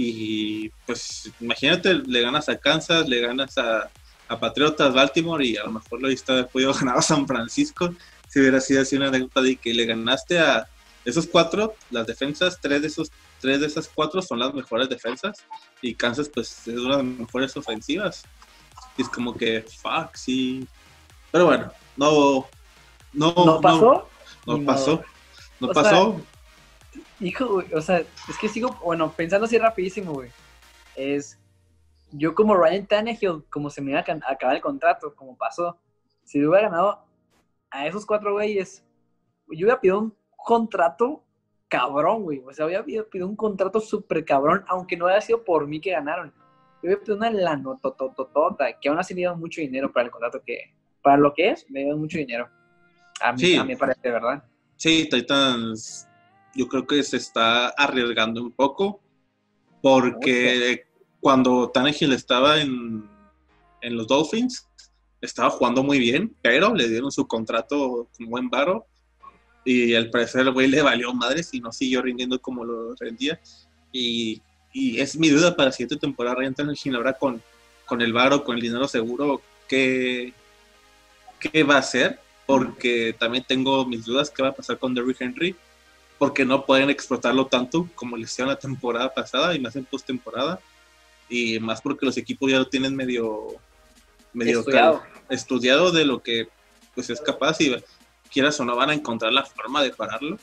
[0.00, 3.90] y pues imagínate, le ganas a Kansas, le ganas a,
[4.28, 7.92] a Patriotas, Baltimore y a lo mejor lo haber podido ganar a San Francisco
[8.28, 10.68] si hubiera sido así una anécdota de que le ganaste a
[11.04, 15.44] esos cuatro, las defensas, tres de esos tres de esas cuatro son las mejores defensas
[15.82, 18.22] y Kansas pues es una de las mejores ofensivas.
[18.96, 20.64] Y es como que, fuck, sí.
[21.32, 22.46] Pero bueno, no,
[23.12, 24.08] no, ¿No pasó?
[24.46, 25.02] No, pasó,
[25.58, 26.22] no sea, pasó.
[27.20, 30.30] Hijo, güey, o sea, es que sigo, bueno, pensando así rapidísimo, güey.
[30.94, 31.38] Es,
[32.12, 35.78] yo como Ryan Tannehill, como se me iba a acabar el contrato, como pasó,
[36.24, 37.04] si yo hubiera ganado
[37.70, 38.84] a esos cuatro güeyes,
[39.48, 41.24] yo hubiera pedido un contrato
[41.68, 42.40] cabrón, güey.
[42.46, 45.90] O sea, hubiera pedido, un contrato súper cabrón, aunque no haya sido por mí que
[45.90, 46.32] ganaron.
[46.82, 50.40] Yo hubiera pedido una lanotototota, que aún así me dieron mucho dinero para el contrato
[50.44, 52.48] que, para lo que es, me dieron mucho dinero.
[53.20, 53.56] A mí, Sí.
[53.56, 54.42] a mí me parece, ¿verdad?
[54.76, 56.07] Sí, Titans
[56.58, 59.00] yo creo que se está arriesgando un poco
[59.80, 60.86] porque
[61.20, 63.08] cuando Tannehill estaba en,
[63.80, 64.66] en los Dolphins,
[65.20, 68.86] estaba jugando muy bien, pero le dieron su contrato con buen varo
[69.64, 73.40] y al parecer el güey le valió madres y no siguió rindiendo como lo rendía.
[73.92, 74.42] Y,
[74.72, 77.40] y es mi duda para la siguiente temporada, Ryan Tannehill ahora con,
[77.86, 80.32] con el varo, con el dinero seguro, ¿qué,
[81.38, 82.18] qué va a hacer?
[82.46, 85.54] Porque también tengo mis dudas qué va a pasar con Derrick Henry,
[86.18, 90.60] porque no pueden explotarlo tanto como le hicieron la temporada pasada y más en postemporada.
[91.28, 93.56] Y más porque los equipos ya lo tienen medio
[94.32, 95.02] medio estudiado.
[95.28, 96.48] estudiado de lo que
[96.94, 97.76] pues es capaz y
[98.32, 100.38] quieras o no van a encontrar la forma de pararlo.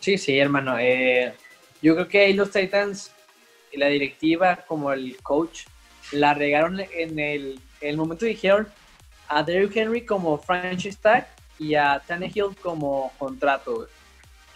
[0.00, 0.78] Sí, sí, hermano.
[0.78, 1.34] Eh,
[1.82, 3.12] yo creo que ahí los Titans,
[3.72, 5.64] la directiva como el coach,
[6.12, 8.68] la regaron en el, en el momento dijeron
[9.28, 13.88] a Derrick Henry como franchise tag y a Tannehill como contrato.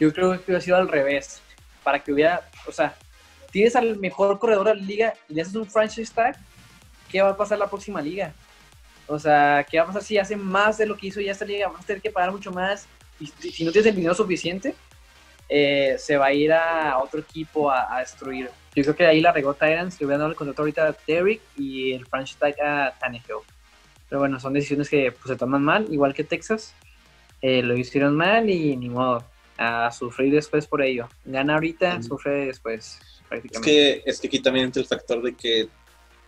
[0.03, 1.41] Yo creo que hubiera sido al revés.
[1.85, 2.97] Para que hubiera, o sea,
[3.53, 6.37] tienes al mejor corredor de la liga y le haces un franchise tag
[7.09, 8.33] ¿qué va a pasar la próxima liga?
[9.07, 11.45] O sea, ¿qué va a pasar si hace más de lo que hizo ya esta
[11.45, 11.69] liga?
[11.69, 12.89] Vas a tener que pagar mucho más.
[13.21, 14.75] Y si no tienes el dinero suficiente,
[15.49, 18.51] eh, se va a ir a otro equipo a, destruir.
[18.75, 21.43] Yo creo que ahí la regó Tyrants, que hubieran dado el contrato ahorita a Derrick
[21.57, 23.45] y el franchise tag a Tannehill.
[24.09, 26.75] Pero bueno, son decisiones que pues, se toman mal, igual que Texas.
[27.41, 29.32] Eh, lo hicieron mal y ni modo.
[29.63, 31.09] A sufrir después por ello.
[31.25, 32.99] Gana ahorita, sufre después,
[33.29, 33.59] prácticamente.
[33.59, 35.69] Es que, es que aquí también entra el factor de que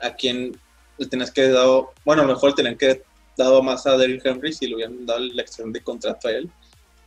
[0.00, 0.56] a quien
[0.98, 3.02] le tenías que dado, bueno, a lo mejor tenían que
[3.36, 6.50] dado más a Derrick Henry si le hubieran dado la extensión de contrato a él.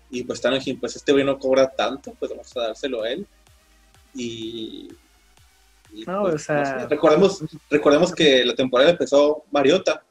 [0.10, 3.10] Y pues están en pues este güey no cobra tanto, pues vamos a dárselo a
[3.10, 3.28] él.
[4.14, 4.90] Y.
[6.06, 6.88] no, pues, o sea.
[6.88, 10.04] recordemos, recordemos que la temporada empezó Mariota.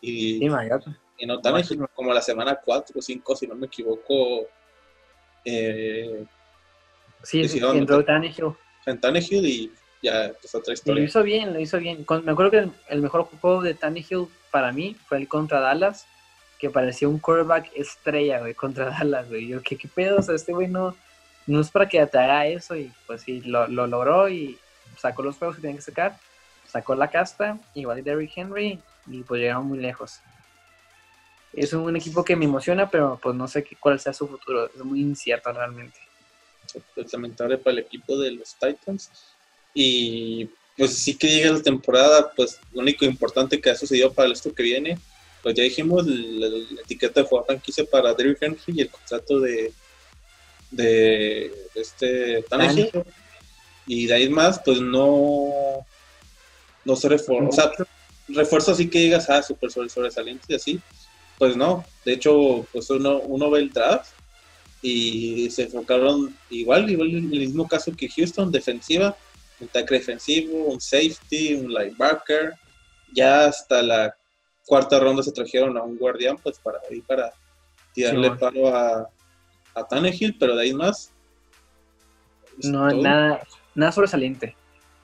[0.00, 0.98] Y, sí, Mariota.
[1.18, 1.62] Y no tan
[1.94, 4.46] como la semana 4 o 5, si no me equivoco.
[5.44, 6.24] Eh,
[7.22, 8.54] sí, entró Tannehill.
[8.86, 11.00] En Tannehill y ya es otra historia.
[11.00, 12.04] lo hizo bien, lo hizo bien.
[12.24, 16.06] me acuerdo que el, mejor juego de Tannehill para mí fue el contra Dallas,
[16.58, 19.48] que parecía un quarterback estrella, güey, contra Dallas, güey.
[19.48, 20.18] Yo, ¿qué, qué pedo?
[20.18, 20.94] O sea, este güey no,
[21.46, 24.58] es para que te haga eso y pues sí, lo, logró y
[24.98, 26.18] sacó los juegos que tenía que sacar,
[26.66, 30.20] sacó la casta, igual de Derrick Henry y pues llegaron muy lejos.
[31.56, 34.66] Es un equipo que me emociona, pero pues no sé qué, cuál sea su futuro.
[34.66, 35.98] Es muy incierto realmente.
[36.96, 39.10] Es lamentable para el equipo de los Titans
[39.74, 44.32] y pues sí que llega la temporada, pues lo único importante que ha sucedido para
[44.32, 44.98] esto que viene,
[45.42, 46.48] pues ya dijimos la,
[46.82, 49.72] etiqueta de jugador franquicia para Derrick Henry y el contrato de,
[50.70, 52.90] de, este Tannehill.
[53.86, 55.84] Y de ahí más, pues no,
[56.84, 57.50] no se reforma.
[57.50, 57.70] O sea,
[58.28, 60.80] refuerzo así que llegas a super sobresaliente y así,
[61.44, 61.84] pues no.
[62.06, 64.14] De hecho, pues uno, uno ve el draft
[64.80, 69.14] y se enfocaron igual, igual en el mismo caso que Houston, defensiva
[69.60, 72.54] un tackle defensivo, un safety, un linebacker.
[73.12, 74.16] Ya hasta la
[74.64, 77.30] cuarta ronda se trajeron a un guardián, pues para ahí para
[77.92, 79.06] tirarle palo a,
[79.74, 81.12] a Tannehill, pero de ahí más.
[82.62, 83.42] No, nada,
[83.74, 84.56] nada sobresaliente.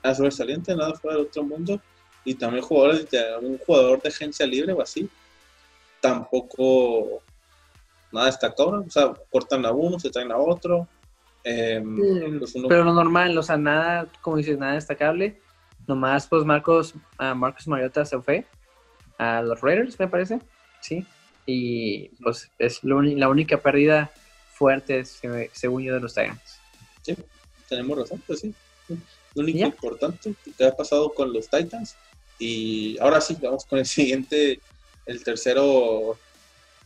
[0.03, 1.79] Nada sobresaliente, nada fuera del otro mundo.
[2.25, 5.07] Y también jugadores de un jugador de agencia libre o así.
[6.01, 7.21] Tampoco
[8.11, 8.83] nada destacado.
[8.85, 10.87] O sea, cortan a uno, se traen a otro.
[11.43, 15.39] Em, pues pero lo normal, o sea, nada, como dices, nada destacable.
[15.87, 18.45] Nomás, pues Marcos, Marcos Mariota se fue
[19.17, 20.39] a los Raiders, me parece.
[20.81, 21.05] Sí.
[21.45, 24.11] Y pues es la única pérdida
[24.53, 26.59] fuerte, según yo, de los Titans.
[27.01, 27.15] Sí,
[27.67, 28.53] tenemos razón, pues sí.
[29.33, 31.95] Lo único importante que ha pasado con los Titans.
[32.37, 34.59] Y ahora sí, vamos con el siguiente,
[35.05, 36.17] el tercero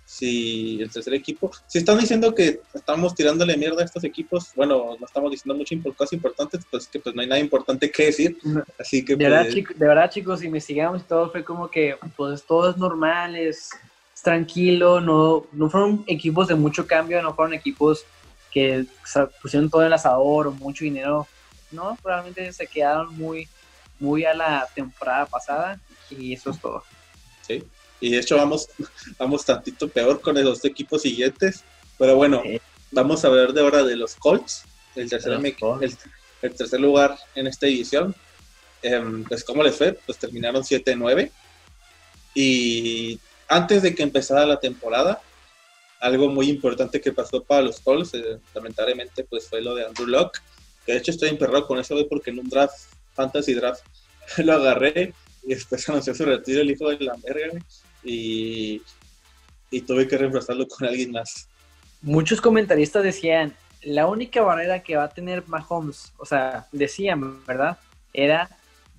[0.06, 4.96] si el tercer equipo, si están diciendo que estamos tirándole mierda a estos equipos, bueno,
[5.00, 8.38] no estamos diciendo muchas cosas importantes, pues que pues no hay nada importante que decir,
[8.80, 9.16] así que...
[9.16, 12.70] De, verdad, pues, chicos, de verdad, chicos, investigamos y todo fue como que, pues todo
[12.70, 13.72] es normal, es,
[14.22, 18.06] tranquilo, no, no fueron equipos de mucho cambio, no fueron equipos
[18.52, 18.86] que
[19.42, 21.28] pusieron todo el asador o mucho dinero,
[21.72, 23.48] no, realmente se quedaron muy,
[24.00, 26.84] muy a la temporada pasada y eso es todo.
[27.42, 27.64] Sí,
[28.00, 28.68] y de hecho vamos,
[29.18, 31.64] vamos tantito peor con los dos equipos siguientes.
[31.98, 32.44] Pero bueno,
[32.92, 34.64] vamos a ver de ahora de los Colts,
[34.96, 38.14] el tercer, el, tercer lugar en esta edición.
[38.82, 41.32] Em, pues cómo les fue, pues terminaron 7-9.
[42.34, 45.22] Y antes de que empezara la temporada,
[46.02, 50.08] algo muy importante que pasó para los Colts, eh, lamentablemente, pues fue lo de Andrew
[50.08, 50.42] Locke.
[50.86, 52.76] Que de hecho estoy emperrado con eso porque en un draft,
[53.14, 53.84] fantasy draft,
[54.38, 57.60] lo agarré y después anunció su retiro el hijo de la verga
[58.06, 58.82] y,
[59.88, 61.50] tuve que reemplazarlo con alguien más.
[62.02, 67.78] Muchos comentaristas decían, la única barrera que va a tener Mahomes, o sea, decían, ¿verdad?
[68.14, 68.50] Era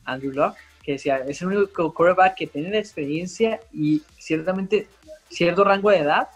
[0.04, 4.88] Andrew Locke, que decía, es el único quarterback que tiene la experiencia y ciertamente
[5.30, 6.28] cierto rango de edad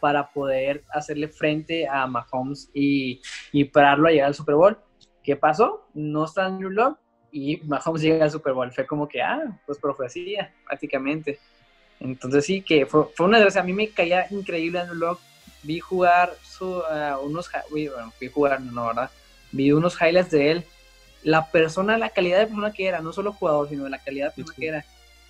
[0.00, 3.20] para poder hacerle frente a Mahomes y,
[3.52, 4.78] y pararlo a llegar al Super Bowl.
[5.22, 5.88] ¿Qué pasó?
[5.94, 6.98] No está Andrew Locke
[7.32, 8.72] y Mahomes llega al Super Bowl.
[8.72, 11.38] Fue como que, ah, pues profecía, prácticamente.
[12.00, 15.22] Entonces sí, que fue, fue una de A mí me caía increíble Andrew Locke.
[15.62, 19.10] Vi jugar su, uh, unos, bueno, vi jugar, no, ¿verdad?
[19.50, 20.64] Vi unos highlights de él.
[21.24, 24.36] La persona, la calidad de persona que era, no solo jugador, sino la calidad de
[24.36, 24.84] persona que era.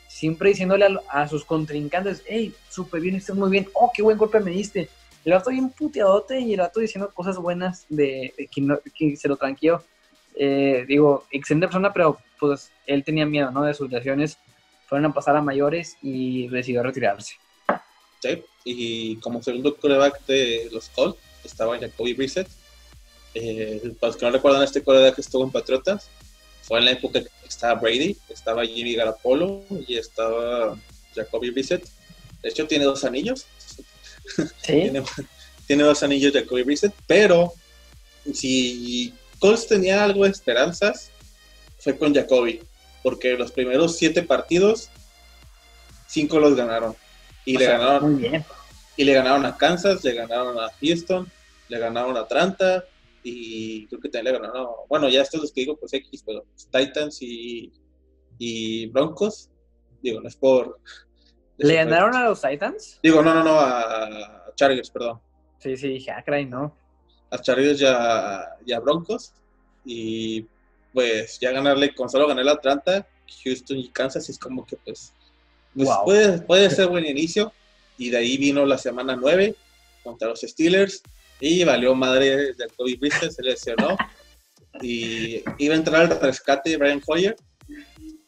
[0.07, 4.19] Siempre diciéndole a, a sus contrincantes, hey, súper bien, estás muy bien, oh, qué buen
[4.19, 4.89] golpe me diste.
[5.25, 9.17] El vato bien puteadote y el vato diciendo cosas buenas de, de que, no, que
[9.17, 9.83] se lo tranquiló.
[10.35, 13.65] Eh, digo, excelente persona, pero pues él tenía miedo, ¿no?
[13.65, 14.39] De sus lesiones
[14.89, 17.37] fueron a pasar a mayores y decidió retirarse.
[18.21, 22.49] Sí, y como segundo coreback de los Colts estaba Jacoby Brissett.
[23.35, 26.09] Eh, para los que no recuerdan, este coreback estuvo en Patriotas
[26.69, 30.79] fue en la época que estaba Brady, estaba Jimmy Garapolo y estaba
[31.15, 31.83] Jacoby Brissett.
[32.43, 33.47] De hecho, tiene dos anillos.
[34.37, 34.53] Sí.
[34.63, 35.03] tiene,
[35.67, 37.55] tiene, dos anillos Jacoby Brissett, pero
[38.35, 41.11] si Colts tenía algo de esperanzas,
[41.79, 42.61] fue con Jacoby
[43.09, 44.91] porque los primeros siete partidos,
[46.07, 46.95] cinco los ganaron.
[47.47, 48.23] Y le ganaron.
[48.99, 51.27] Y le ganaron a Kansas, le ganaron a Houston,
[51.71, 52.85] le ganaron a Atlanta
[53.23, 56.45] y creo que también le ganaron, bueno, ya estos los que digo, pues X, pero
[56.71, 57.73] Titans y,
[58.37, 59.49] y Broncos,
[60.03, 60.79] digo, no es por...
[61.57, 63.01] ¿Le ganaron a los Titans?
[63.03, 65.19] Digo, no, no, no, a Chargers, perdón.
[65.61, 66.77] Sí, sí, dije, ah, ¿no?
[67.31, 69.33] A Chargers ya, ya Broncos
[69.87, 70.47] y
[70.99, 73.07] pues ya ganarle, con solo ganar la Atlanta,
[73.45, 75.13] Houston y Kansas, es como que pues,
[75.73, 77.53] pues puede, puede ser buen inicio.
[77.97, 79.55] Y de ahí vino la semana 9
[80.03, 81.01] contra los Steelers
[81.39, 83.97] y valió madre de Kobe Bristol, se lesionó.
[84.83, 87.37] Y iba a entrar al rescate de Brian Hoyer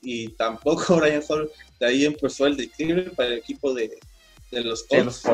[0.00, 3.98] y tampoco Brian Hoyer, de ahí empezó el declive para el equipo de,
[4.52, 5.24] de los Colts.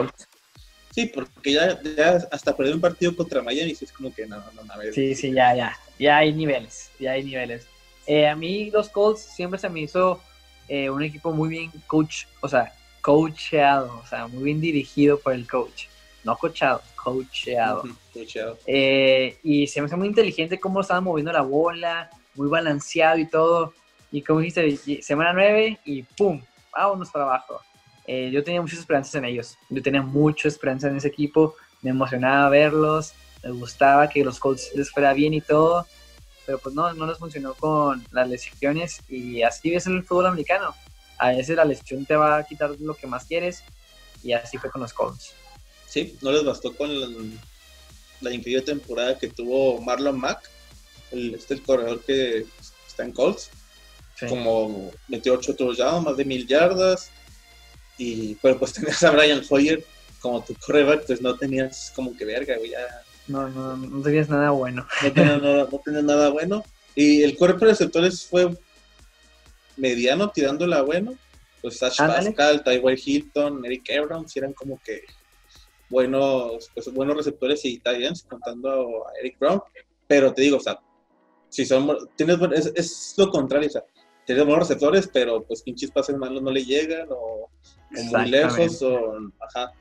[0.97, 4.65] Sí, porque ya, ya, hasta perder un partido contra Miami, es como que no, no,
[4.65, 4.73] no.
[4.73, 4.95] A ver.
[4.95, 5.77] Sí, sí, ya, ya.
[5.99, 7.67] Ya hay niveles, ya hay niveles.
[8.07, 10.23] Eh, a mí los Colts siempre se me hizo
[10.69, 15.35] eh, un equipo muy bien coach, o sea, coachado, o sea, muy bien dirigido por
[15.35, 15.85] el coach.
[16.25, 17.85] No coachado, coachado.
[18.15, 18.59] coachado.
[18.67, 23.27] Eh, y se me hace muy inteligente cómo estaban moviendo la bola, muy balanceado y
[23.27, 23.75] todo.
[24.11, 26.41] Y como dijiste, semana 9 y ¡pum!
[26.73, 27.61] Vámonos para abajo.
[28.07, 29.59] Eh, yo tenía muchas esperanzas en ellos.
[29.69, 31.57] Yo tenía mucha esperanza en ese equipo.
[31.83, 33.13] Me emocionaba verlos.
[33.43, 35.87] Me gustaba que los Colts les fuera bien y todo.
[36.45, 39.01] Pero pues no, no les funcionó con las lesiones.
[39.09, 40.75] Y así es el fútbol americano.
[41.19, 43.65] A veces la lesión te va a quitar lo que más quieres.
[44.23, 45.33] Y así fue con los Colts.
[45.89, 46.91] Sí, no les bastó con
[48.21, 50.49] la, increíble temporada que tuvo Marlon Mack.
[51.11, 52.47] El, este el corredor que
[52.87, 53.51] está en Colts.
[54.29, 57.11] Como 28 touchdowns, más de mil yardas
[57.99, 59.85] y pero pues tenías a Brian Hoyer
[60.21, 63.03] como tu coreback, pues no tenías como que verga, güey, ya.
[63.29, 64.87] No, no, no tenías nada bueno.
[65.03, 66.65] No tenías nada, no tenías nada bueno.
[66.95, 68.57] Y el cuerpo de receptores fue
[69.77, 71.15] mediano, tirándola bueno.
[71.63, 75.03] Pues Sash Pascal, Tyway Hilton, Eric Ebron, eran como que
[75.89, 79.61] buenos, pues buenos receptores y Titans, contando a Eric Brown.
[80.07, 80.79] Pero te digo, o sea,
[81.49, 83.85] si son, tienes, es, es lo contrario, o sea,
[84.25, 87.49] tienes buenos receptores, pero pues pinches pases malos no le llegan o
[87.91, 89.73] muy lejos o, ajá.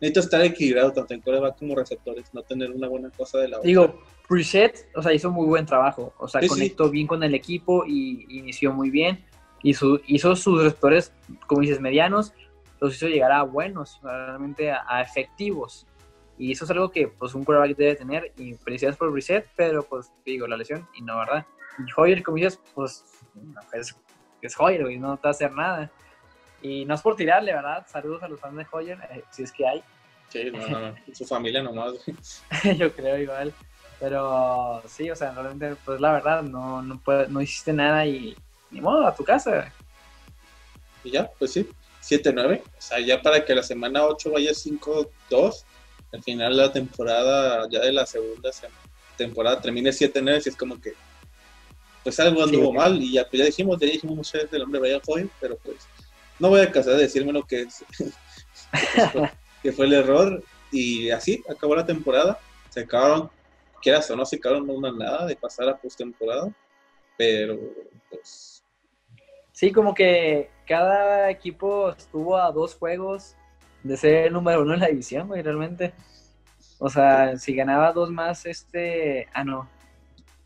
[0.00, 3.58] Necesito estar equilibrado tanto en coreback como receptores, no tener una buena cosa de la
[3.58, 3.66] otra.
[3.66, 7.84] Digo, Preset, o sea, hizo muy buen trabajo, o sea, conectó bien con el equipo
[7.86, 9.24] y inició muy bien.
[9.62, 11.12] Y su, hizo sus receptores,
[11.46, 12.34] como dices, medianos,
[12.80, 15.86] los hizo llegar a buenos, realmente a, efectivos.
[16.36, 18.32] Y eso es algo que pues un quarterback debe tener.
[18.36, 21.46] Y felicidades por Reset, pero pues digo, la lesión, y no, ¿verdad?
[21.78, 23.04] Y Hoyer, como dices, pues
[23.72, 23.96] es,
[24.42, 25.90] es Hoyer, y no te va a hacer nada.
[26.64, 27.86] Y no es por tirarle, ¿verdad?
[27.86, 29.82] Saludos a los fans de Hoyer, eh, si es que hay.
[30.30, 31.92] Sí, no, no, su familia nomás.
[32.78, 33.52] Yo creo igual.
[34.00, 36.98] Pero sí, o sea, realmente, pues la verdad, no, no,
[37.28, 38.34] no hiciste nada y
[38.70, 39.70] ni modo, a tu casa.
[41.04, 41.68] Y ya, pues sí,
[42.02, 42.62] 7-9.
[42.62, 45.64] O sea, ya para que la semana 8 vaya 5-2,
[46.14, 48.50] al final la temporada, ya de la segunda
[49.18, 50.94] temporada, termine 7-9, si es como que,
[52.02, 53.02] pues algo anduvo mal.
[53.02, 55.76] Y ya, pues ya dijimos, ya dijimos muchas veces del hombre Brian Hoyer, pero pues
[56.38, 57.84] no voy a casar de decirme lo que es
[59.62, 62.38] que fue el error y así acabó la temporada
[62.70, 63.30] se acabaron
[63.82, 66.52] quieras o no se acabaron una nada de pasar a postemporada
[67.16, 67.58] pero
[68.10, 68.62] pues
[69.52, 73.36] sí como que cada equipo estuvo a dos juegos
[73.82, 75.92] de ser el número uno en la división güey realmente
[76.78, 79.28] O sea, si ganaba dos más, este.
[79.32, 79.68] Ah, no.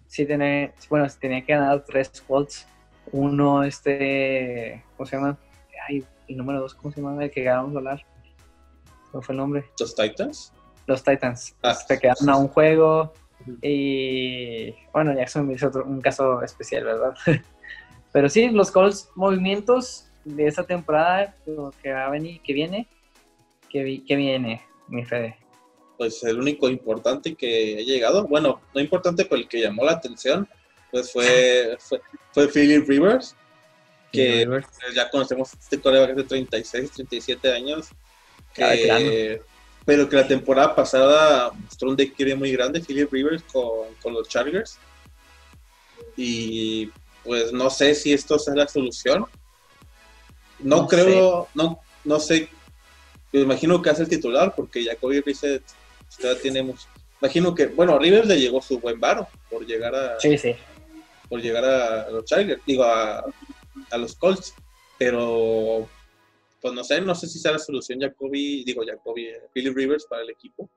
[0.07, 0.73] Sí, tenía.
[0.89, 2.67] Bueno, si tenía que ganar tres Colts.
[3.13, 4.85] Uno, este.
[4.97, 5.39] ¿Cómo se llama?
[5.89, 7.23] Ay, el número dos, ¿cómo se llama?
[7.25, 8.07] El que ganamos a hablar.
[9.11, 9.65] ¿Cuál fue el nombre?
[9.79, 10.53] ¿Los Titans?
[10.87, 11.55] Los Titans.
[11.63, 11.75] Ah.
[11.75, 13.13] Se quedaron a un juego.
[13.63, 14.75] Y.
[14.93, 17.15] Bueno, Jackson hizo otro- un caso especial, ¿verdad?
[18.13, 22.89] Pero sí, los Colts, movimientos de esa temporada lo que va a venir, que viene.
[23.69, 25.37] Que, vi- que viene, mi Fede.
[25.99, 29.93] Pues el único importante que ha llegado, bueno, no importante, pero el que llamó la
[29.93, 30.49] atención,
[30.91, 32.01] pues fue, fue,
[32.33, 33.37] fue Philip Rivers,
[34.13, 37.89] que pues, ya conocemos este coreback de 36, 37 años,
[38.55, 39.41] que-
[39.85, 44.29] pero que la temporada pasada mostró un declive muy grande, Philip Rivers con, con los
[44.29, 44.79] Chargers.
[46.17, 46.91] Y
[47.25, 49.25] pues no sé si esto sea la solución.
[50.61, 52.51] No, No creo, no, no sé,
[53.33, 55.63] me imagino que hace el titular porque Jacoby Brissett
[56.19, 56.87] todavía tiene mucho.
[57.21, 60.55] Imagino que, bueno, a Rivers le llegó su buen varo por llegar a, Sí, sí.
[61.29, 63.25] por llegar a los Chargers, digo, a,
[63.91, 64.55] a los Colts,
[64.99, 65.89] pero
[66.61, 70.07] pues no sé, no sé si sea la solución Jacoby, digo Jacoby, eh, Philip Rivers
[70.07, 70.69] para el equipo.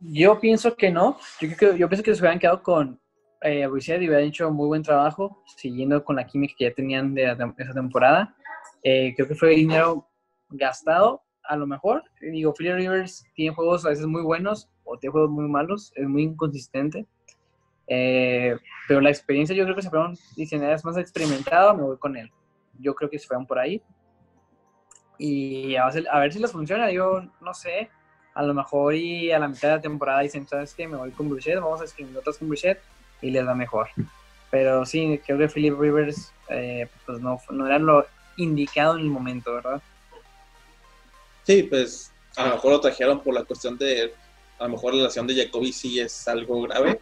[0.00, 1.18] Yo pienso que no.
[1.40, 3.00] Yo, creo yo pienso que se hubieran quedado con
[3.42, 7.24] eh, y hubieran hecho muy buen trabajo, siguiendo con la química que ya tenían de
[7.24, 8.34] esa temporada.
[8.82, 10.08] Eh, creo que fue dinero
[10.48, 12.02] gastado, a lo mejor.
[12.20, 16.08] Digo, Philip Rivers tiene juegos a veces muy buenos o tiene juegos muy malos, es
[16.08, 17.06] muy inconsistente.
[17.86, 18.56] Eh,
[18.88, 22.16] pero la experiencia, yo creo que se fueron, dicen, es más experimentado, me voy con
[22.16, 22.30] él.
[22.78, 23.82] Yo creo que se fueron por ahí.
[25.18, 27.88] Y a a ver si les funciona, yo no sé
[28.34, 30.88] a lo mejor y a la mitad de la temporada dicen, ¿sabes qué?
[30.88, 32.80] Me voy con Brissett, vamos a escribir otras con Brissett
[33.22, 33.88] y les da mejor.
[34.50, 38.06] Pero sí, creo que Philip Rivers eh, pues no, no era lo
[38.36, 39.80] indicado en el momento, ¿verdad?
[41.44, 44.12] Sí, pues a lo mejor lo trajeron por la cuestión de,
[44.58, 46.98] a lo mejor la lesión de Jacoby sí es algo grave.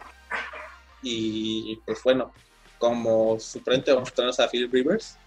[1.03, 2.31] Y pues bueno,
[2.77, 5.17] como suplente vamos a tener a Philip Rivers,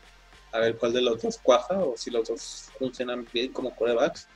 [0.53, 4.29] a ver cuál de los dos cuaja o si los dos funcionan bien como corebacks.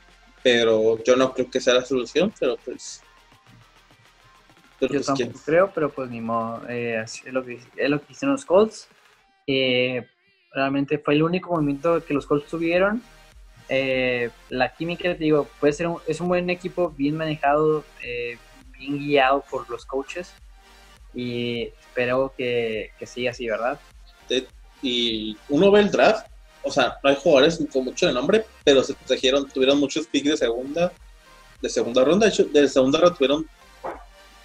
[0.42, 3.02] Pero yo no creo que sea la solución, pero pues...
[4.78, 5.42] pero Yo pues, tampoco ¿quién?
[5.44, 8.88] creo, pero pues ni modo, eh, es, lo que, es lo que hicieron los Colts.
[9.46, 10.06] Eh,
[10.52, 13.02] realmente fue el único movimiento que los Colts tuvieron.
[13.68, 18.36] Eh, la química, te digo, puede ser un, es un buen equipo, bien manejado, eh,
[18.78, 20.34] bien guiado por los coaches.
[21.14, 23.78] Y espero que, que siga así, ¿verdad?
[24.82, 26.26] y uno ve el draft,
[26.62, 30.30] o sea, no hay jugadores con mucho de nombre, pero se trajeron, tuvieron muchos picks
[30.30, 30.92] de segunda,
[31.60, 33.46] de segunda ronda, de hecho, de segunda ronda tuvieron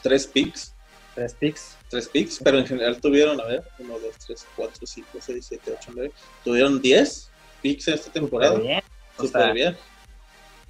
[0.02, 0.74] tres picks,
[1.14, 1.78] Tres picks.
[1.90, 5.72] tres picks, pero en general tuvieron, a ver, uno, dos, tres, cuatro, cinco, seis, siete,
[5.72, 6.12] ocho, nueve,
[6.44, 7.30] tuvieron diez
[7.62, 8.84] picks en esta temporada, Súper bien.
[9.18, 9.78] O sea, bien.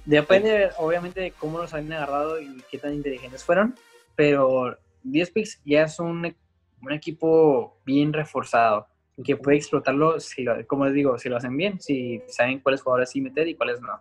[0.04, 3.74] Depende, obviamente, de cómo los habían agarrado y qué tan inteligentes fueron,
[4.14, 4.78] pero
[5.10, 6.34] 10 picks ya es un,
[6.82, 8.86] un equipo bien reforzado
[9.16, 12.60] y que puede explotarlo, si lo, como les digo, si lo hacen bien, si saben
[12.60, 14.00] cuáles jugadores sí meter y cuáles no.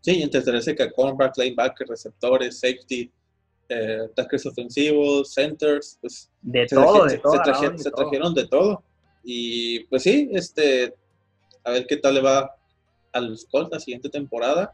[0.00, 3.10] Sí, entretenerse que cornerback, linebacker, receptores, safety,
[3.68, 7.32] eh, tackles ofensivos, centers, pues De se, todo, traje- de se- todo.
[7.32, 8.02] se traje- agarraron de se todo.
[8.02, 8.84] trajeron de todo.
[9.22, 10.94] Y pues sí, este,
[11.64, 12.54] a ver qué tal le va
[13.12, 14.64] a los Colts la siguiente temporada.
[14.64, 14.72] A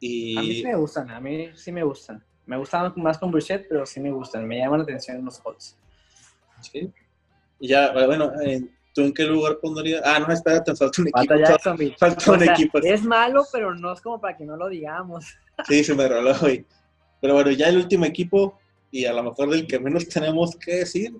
[0.00, 2.24] Y sí me gustan, a mí sí me gustan.
[2.48, 5.76] Me gustan más con Brissett, pero sí me gustan, me llaman la atención los Colts.
[6.60, 6.90] sí.
[7.60, 10.00] Y ya, bueno, eh, ¿tú en qué lugar pondrías?
[10.04, 11.34] Ah, no, espérate, falta un equipo.
[11.98, 12.78] Falta un sea, equipo.
[12.78, 15.26] es malo, pero no es como para que no lo digamos.
[15.66, 16.64] Sí, se me roló hoy.
[17.20, 18.56] Pero bueno, ya el último equipo,
[18.92, 21.12] y a lo mejor del que menos tenemos que decir,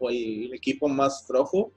[0.00, 1.70] o el equipo más flojo,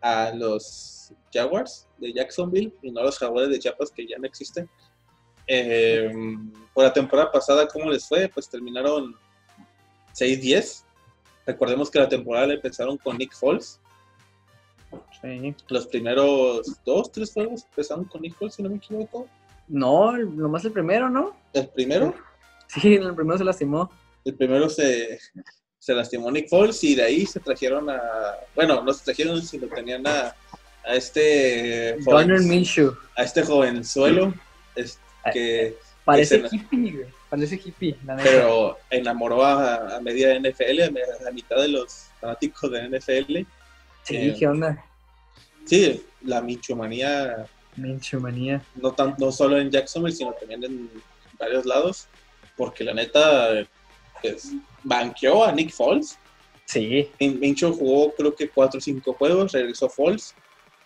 [0.00, 4.26] a los Jaguars de Jacksonville y no a los Jaguares de Chiapas que ya no
[4.26, 4.68] existen.
[5.52, 6.12] Eh,
[6.72, 8.28] por la temporada pasada, ¿cómo les fue?
[8.28, 9.16] Pues terminaron
[10.14, 10.84] 6-10.
[11.44, 13.80] Recordemos que la temporada la empezaron con Nick Foles.
[15.20, 15.54] Sí.
[15.68, 19.26] Los primeros dos, tres juegos empezaron con Nick Foles, si no me equivoco.
[19.68, 21.36] No, nomás el primero, ¿no?
[21.52, 22.14] El primero,
[22.68, 23.90] Sí, el primero se lastimó.
[24.24, 25.18] el primero se,
[25.78, 28.00] se lastimó Nick Foles y de ahí se trajeron a.
[28.54, 30.34] Bueno, no se trajeron, sino tenían a,
[30.84, 31.96] a este.
[32.44, 32.94] Minshew.
[33.16, 34.32] a este jovenzuelo.
[34.76, 34.98] es-
[35.32, 37.06] que, Parece Que se- hippie, güey.
[37.28, 38.28] Parece hippie, la neta.
[38.28, 40.90] pero enamoró a, a media NFL, a,
[41.24, 43.46] la mitad de los fanáticos de NFL.
[44.02, 44.84] sí, eh, ¿qué onda?
[45.66, 47.46] Sí, la minchomanía,
[47.76, 48.62] Minshew manía.
[48.74, 50.90] no, tan, no solo en Jacksonville, sino también en
[51.38, 52.08] varios lados,
[52.56, 53.64] porque la neta,
[54.20, 54.52] pues,
[54.82, 56.18] banqueó a Nick Foles.
[56.64, 60.34] Sí, Min- Mincho jugó creo que 4 o 5 juegos, regresó Foles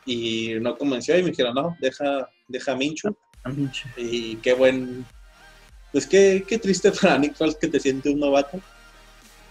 [0.05, 3.17] y no convenció y me dijeron, no, deja, deja a Mincho.
[3.45, 3.91] A Minshew.
[3.97, 5.07] Y qué buen,
[5.93, 8.61] Pues qué, qué triste para Nick Foles que te siente un novato.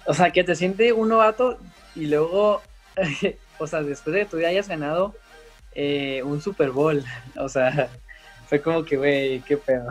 [0.05, 1.57] O sea, que te siente un novato
[1.95, 2.61] y luego,
[3.59, 5.15] o sea, después de que tú ya hayas ganado
[5.73, 7.03] eh, un Super Bowl,
[7.37, 7.89] o sea,
[8.47, 9.87] fue como que, güey, qué pedo.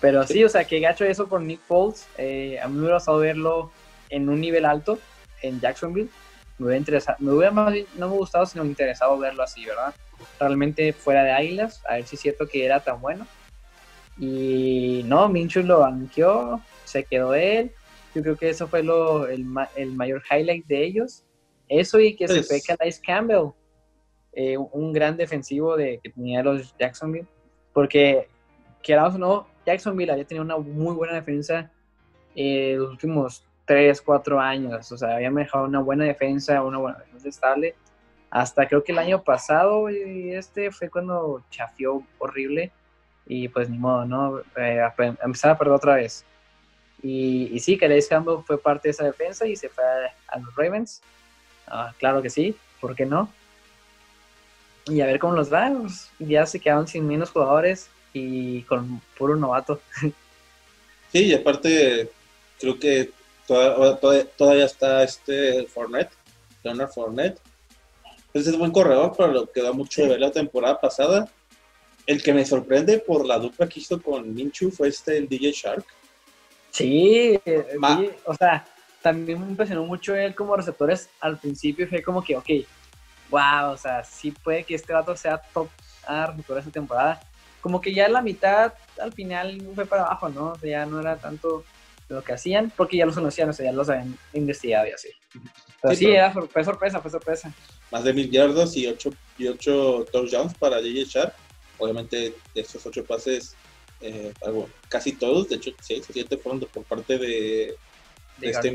[0.00, 2.06] Pero sí, o sea, que gacho eso por Nick Foles.
[2.16, 3.70] Eh, a mí me hubiera gustado verlo
[4.08, 4.98] en un nivel alto
[5.42, 6.08] en Jacksonville.
[6.58, 9.64] Me hubiera interesado, me hubiera más bien, no me gustado, sino me interesado verlo así,
[9.64, 9.94] ¿verdad?
[10.38, 13.26] Realmente fuera de Águilas, a ver si es cierto que era tan bueno.
[14.18, 17.72] Y no, Minshew lo banqueó, se quedó él.
[18.14, 19.46] Yo creo que eso fue lo, el,
[19.76, 21.24] el mayor highlight de ellos.
[21.68, 23.52] Eso y que se fue Calais Campbell,
[24.32, 27.28] eh, un gran defensivo de, que tenía los Jacksonville.
[27.72, 28.28] Porque,
[28.82, 31.70] queramos o no, Jacksonville había tenido una muy buena defensa
[32.34, 34.90] eh, los últimos 3, 4 años.
[34.90, 37.76] O sea, había manejado una buena defensa, una buena defensa estable.
[38.30, 42.70] Hasta creo que el año pasado, y este fue cuando chafió horrible.
[43.26, 44.40] Y pues ni modo, ¿no?
[44.56, 44.82] Eh,
[45.22, 46.24] empezaba a perder otra vez.
[47.02, 49.84] Y, y sí, Calais Campbell fue parte de esa defensa y se fue
[50.28, 51.00] a, los Ravens.
[51.66, 53.30] Ah, claro que sí, ¿por qué no?
[54.86, 55.70] Y a ver cómo los va.
[55.80, 59.80] Pues, ya se quedaron sin menos jugadores y con puro novato.
[61.12, 62.08] Sí, y aparte
[62.60, 63.10] creo que
[63.48, 66.12] todavía, está este Fournette,
[66.62, 67.40] Leonard Fournette.
[68.32, 71.28] Ese es buen corredor, pero lo que da mucho de ver la temporada pasada.
[72.06, 75.52] El que me sorprende por la dupla que hizo con Minchu fue este, el DJ
[75.52, 75.84] Shark.
[76.70, 77.38] Sí,
[78.24, 78.64] o sea,
[79.02, 81.88] también me impresionó mucho él como receptores al principio.
[81.88, 82.48] Fue como que, ok,
[83.30, 85.68] wow, o sea, sí puede que este vato sea top
[86.06, 87.20] a receptor esta temporada.
[87.60, 90.52] Como que ya la mitad al final fue para abajo, ¿no?
[90.52, 91.64] O sea, ya no era tanto
[92.08, 95.08] lo que hacían, porque ya los conocían, o sea, ya los habían investigado y así.
[95.80, 97.52] Pero sí, Era, fue sorpresa, fue sorpresa.
[97.90, 101.34] Más de mil yardos y ocho, y ocho touchdowns para DJ Sharp.
[101.78, 103.56] Obviamente, de esos ocho pases,
[104.00, 104.32] eh,
[104.88, 107.74] casi todos, de hecho, seis o siete fueron por parte de,
[108.38, 108.70] de, este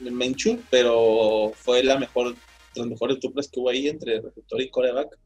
[0.00, 2.34] Menchu, pero fue la mejor,
[2.74, 5.18] las mejores duplas que hubo ahí entre receptor y coreback,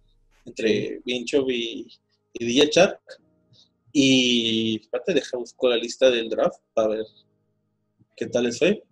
[0.47, 1.87] entre Mincho y,
[2.33, 3.01] y DJ Shark.
[3.93, 7.07] Y aparte deja buscar la lista del draft para ver
[8.17, 8.83] qué tal les fue.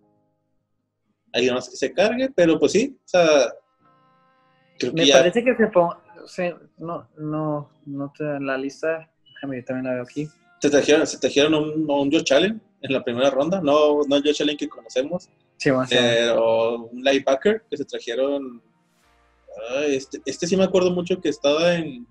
[1.33, 3.53] Hay más que se cargue, pero pues sí, o sea,
[4.93, 5.99] Me parece que se ponga,
[6.77, 10.29] no, no, no te la lista, déjame, yo también la veo aquí.
[10.59, 13.61] ¿Te trajeron, se trajeron un, un Joe Challenge en la primera ronda?
[13.61, 18.61] No, no el Joe Challenge que conocemos, sí, pero un linebacker que se trajeron.
[19.87, 22.07] este, este sí me acuerdo mucho que estaba en.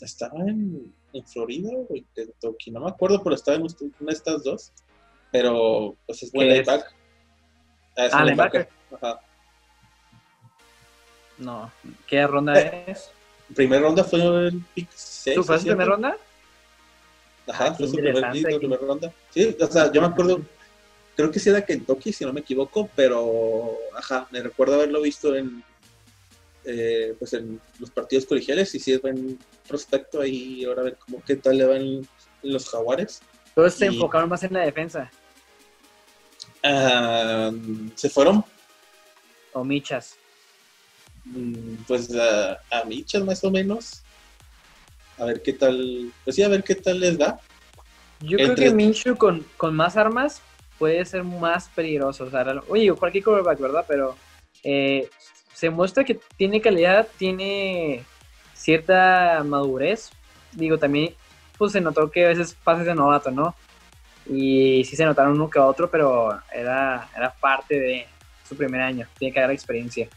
[0.00, 4.12] Estaba en, en Florida o en Kentucky, no me acuerdo, pero estaba en una de
[4.12, 4.72] estas dos.
[5.30, 6.90] Pero pues es buen linebacker.
[7.96, 8.68] Ah, es ah, linebacker.
[8.92, 9.20] Ajá.
[11.40, 11.72] No,
[12.06, 13.10] ¿qué ronda eh, es?
[13.54, 15.36] Primera ronda fue el pick 6.
[15.36, 16.16] ¿Tú fuiste primera ronda?
[17.48, 19.12] Ajá, ah, fue su primer pick, primera ronda.
[19.30, 20.42] Sí, o sea, yo me acuerdo,
[21.16, 25.34] creo que sí era Kentucky, si no me equivoco, pero, ajá, me recuerdo haberlo visto
[25.34, 25.64] en,
[26.64, 30.98] eh, pues en los partidos colegiales y sí es buen prospecto ahí, ahora a ver
[30.98, 32.08] cómo qué tal le van
[32.42, 33.22] los jaguares.
[33.54, 35.10] Todos se enfocaron más en la defensa.
[36.62, 37.50] Ah,
[37.94, 38.44] ¿Se fueron?
[39.54, 40.16] ¿O Michas?
[41.30, 44.02] Mm, pues a, Michas más o menos.
[45.18, 46.12] A ver qué tal.
[46.24, 47.38] Pues sí, a ver qué tal les da.
[48.20, 50.42] Yo creo que Minshew con, con, más armas
[50.78, 52.24] puede ser más peligroso.
[52.24, 53.84] O sea, oye, cualquier quarterback, ¿verdad?
[53.88, 54.16] Pero
[54.62, 55.08] eh,
[55.54, 58.04] se muestra que tiene calidad, tiene
[58.54, 60.10] cierta madurez.
[60.52, 61.14] Digo, también
[61.56, 63.54] pues se notó que a veces pases de novato, ¿no?
[64.26, 68.06] Y sí se notaron uno que otro, pero era, era parte de
[68.48, 70.08] su primer año, tiene que dar experiencia.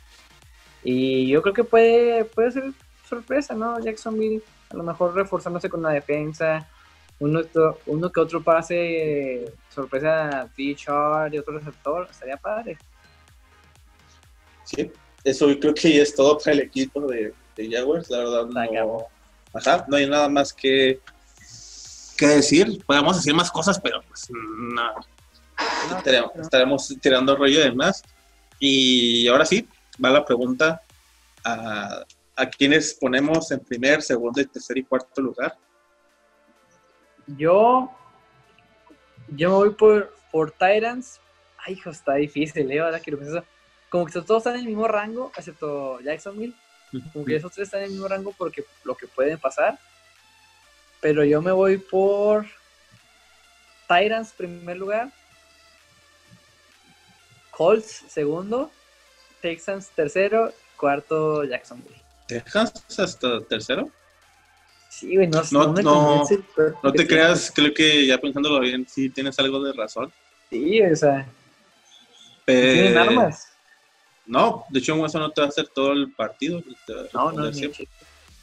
[0.83, 2.71] Y yo creo que puede, puede ser
[3.07, 3.79] sorpresa, ¿no?
[3.79, 6.67] Jacksonville, a lo mejor reforzándose con la defensa,
[7.19, 7.41] uno,
[7.85, 12.77] uno que otro pase, sorpresa T-Chart y otro receptor, estaría padre.
[14.65, 14.91] Sí,
[15.23, 19.07] eso creo que ya es todo para el equipo de, de Jaguars, la verdad no,
[19.53, 20.99] ajá, no hay nada más que
[22.17, 22.83] qué decir.
[22.85, 24.91] Podemos decir más cosas, pero pues no.
[26.41, 28.03] estaremos, tirando rollo de más.
[28.59, 29.67] Y ahora sí,
[30.03, 30.81] va la pregunta
[31.43, 32.03] a,
[32.35, 35.57] a quienes ponemos en primer, segundo, tercer y cuarto lugar.
[37.27, 37.91] Yo,
[39.29, 41.19] yo me voy por, por Titans.
[41.57, 42.79] Ay, hijo, está difícil, ¿eh?
[42.79, 43.43] Ahora que lo pienso.
[43.89, 46.55] Como que todos están en el mismo rango, excepto Jacksonville.
[47.11, 49.79] Como que esos tres están en el mismo rango porque lo que pueden pasar.
[50.99, 52.45] Pero yo me voy por
[53.87, 55.11] Tyrants primer lugar.
[57.51, 58.71] Colts segundo.
[59.43, 60.53] Texans tercero.
[60.77, 62.01] Cuarto Jacksonville.
[62.27, 63.89] ¿Texans hasta tercero?
[64.89, 66.23] Sí, güey, no, No, no,
[66.55, 70.11] pero- No te creas, creo que ya pensándolo bien, sí tienes algo de razón.
[70.49, 71.27] Sí, o sea,
[72.45, 73.49] Pero, tienen armas.
[74.25, 76.61] No, de hecho, eso no te va a hacer todo el partido.
[77.13, 77.87] No, no, siempre.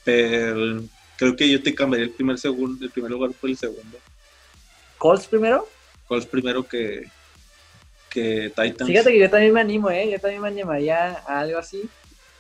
[0.05, 0.83] Pero
[1.17, 3.99] creo que yo te cambiaría el primer segundo, el primer lugar por el segundo.
[4.99, 5.67] ¿Colts primero?
[6.07, 7.05] ¿Cuál es primero que,
[8.11, 8.91] que Titans?
[8.91, 10.11] Fíjate que yo también me animo, ¿eh?
[10.11, 11.89] Yo también me animaría a algo así.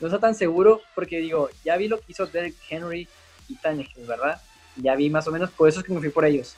[0.00, 3.08] No estoy tan seguro porque digo, ya vi lo que hizo Derek Henry
[3.48, 4.40] y Tannehill, ¿verdad?
[4.76, 6.56] Ya vi más o menos, por eso es que me fui por ellos.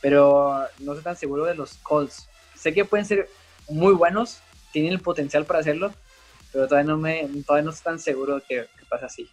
[0.00, 2.28] Pero no estoy tan seguro de los Colts.
[2.54, 3.28] Sé que pueden ser
[3.68, 4.38] muy buenos,
[4.72, 5.92] tienen el potencial para hacerlo,
[6.52, 9.28] pero todavía no me, todavía no estoy tan seguro de que, que pasa así.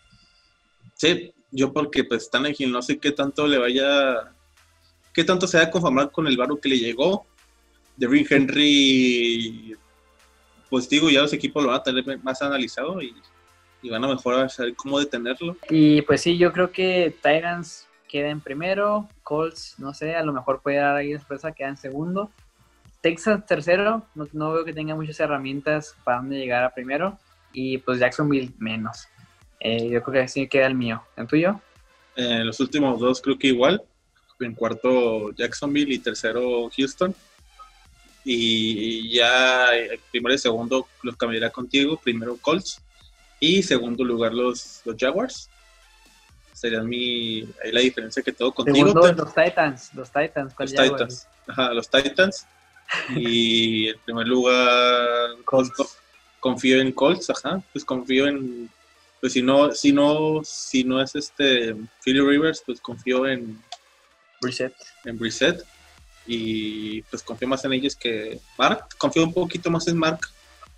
[0.95, 4.33] Sí, yo porque pues Tannehill no sé qué tanto le vaya,
[5.13, 7.25] qué tanto se va a conformar con el barro que le llegó.
[7.97, 9.75] Derrick Henry,
[10.69, 13.13] pues digo, ya los equipos lo van a tener más analizado y,
[13.81, 15.57] y van a mejorar saber cómo detenerlo.
[15.69, 20.33] Y pues sí, yo creo que Titans queda en primero, Colts, no sé, a lo
[20.33, 22.31] mejor puede dar ahí sorpresa, queda en segundo.
[23.01, 27.17] Texas tercero, no, no veo que tenga muchas herramientas para dónde llegar a primero.
[27.53, 29.07] Y pues Jacksonville menos.
[29.59, 31.01] Eh, yo creo que así queda el mío.
[31.15, 31.59] ¿El tuyo?
[32.15, 33.81] Eh, los últimos dos creo que igual.
[34.39, 37.15] En cuarto Jacksonville y tercero Houston.
[38.24, 41.97] Y ya el primero y segundo los cambiará contigo.
[42.03, 42.82] Primero Colts
[43.39, 45.49] y segundo lugar los, los Jaguars.
[46.53, 48.78] Sería mi, ahí la diferencia que tengo contigo.
[48.88, 49.93] Segundo, los Titans.
[49.93, 50.53] Los Titans.
[50.55, 50.97] ¿cuál los Jaguars?
[51.01, 51.28] Titans.
[51.47, 52.45] Ajá, los Titans.
[53.15, 55.72] Y el primer lugar Colts.
[55.78, 55.95] pues, co-
[56.39, 57.61] confío en Colts, ajá.
[57.72, 58.70] Pues confío en
[59.20, 63.59] pues si no, si no, si no es este Philly Rivers, pues confío en,
[64.41, 64.76] Brissett.
[65.05, 65.63] en Brissett.
[66.28, 68.86] Y pues confío más en ellos que Mark.
[68.97, 70.19] Confío un poquito más en Mark.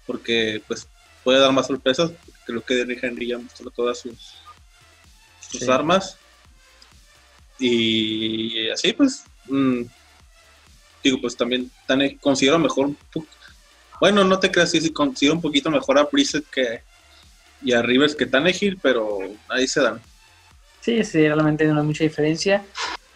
[0.06, 0.88] Porque pues
[1.24, 2.12] puede dar más sorpresas.
[2.46, 4.36] Creo que Derrick Henry ya mostró todas sus,
[5.50, 5.70] sus Sí.
[5.72, 6.18] armas.
[7.60, 9.24] Y así pues.
[9.48, 9.82] mm,
[11.04, 12.88] digo, pues también tan, considero mejor.
[12.88, 12.98] un
[14.00, 16.82] Bueno, no te creas, sí, sí, considero un poquito mejor a Brissett que.
[17.62, 19.18] Y a Rivers que Tannehill, pero
[19.50, 20.00] ahí se dan.
[20.80, 22.66] Sí, sí, realmente no hay mucha diferencia.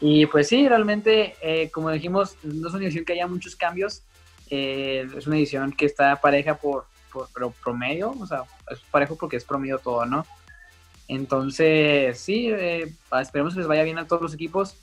[0.05, 4.03] Y pues sí, realmente, eh, como dijimos, no es una edición que haya muchos cambios.
[4.49, 9.15] Eh, es una edición que está pareja por, por pero promedio, o sea, es parejo
[9.15, 10.25] porque es promedio todo, ¿no?
[11.07, 14.75] Entonces, sí, eh, esperemos que les vaya bien a todos los equipos.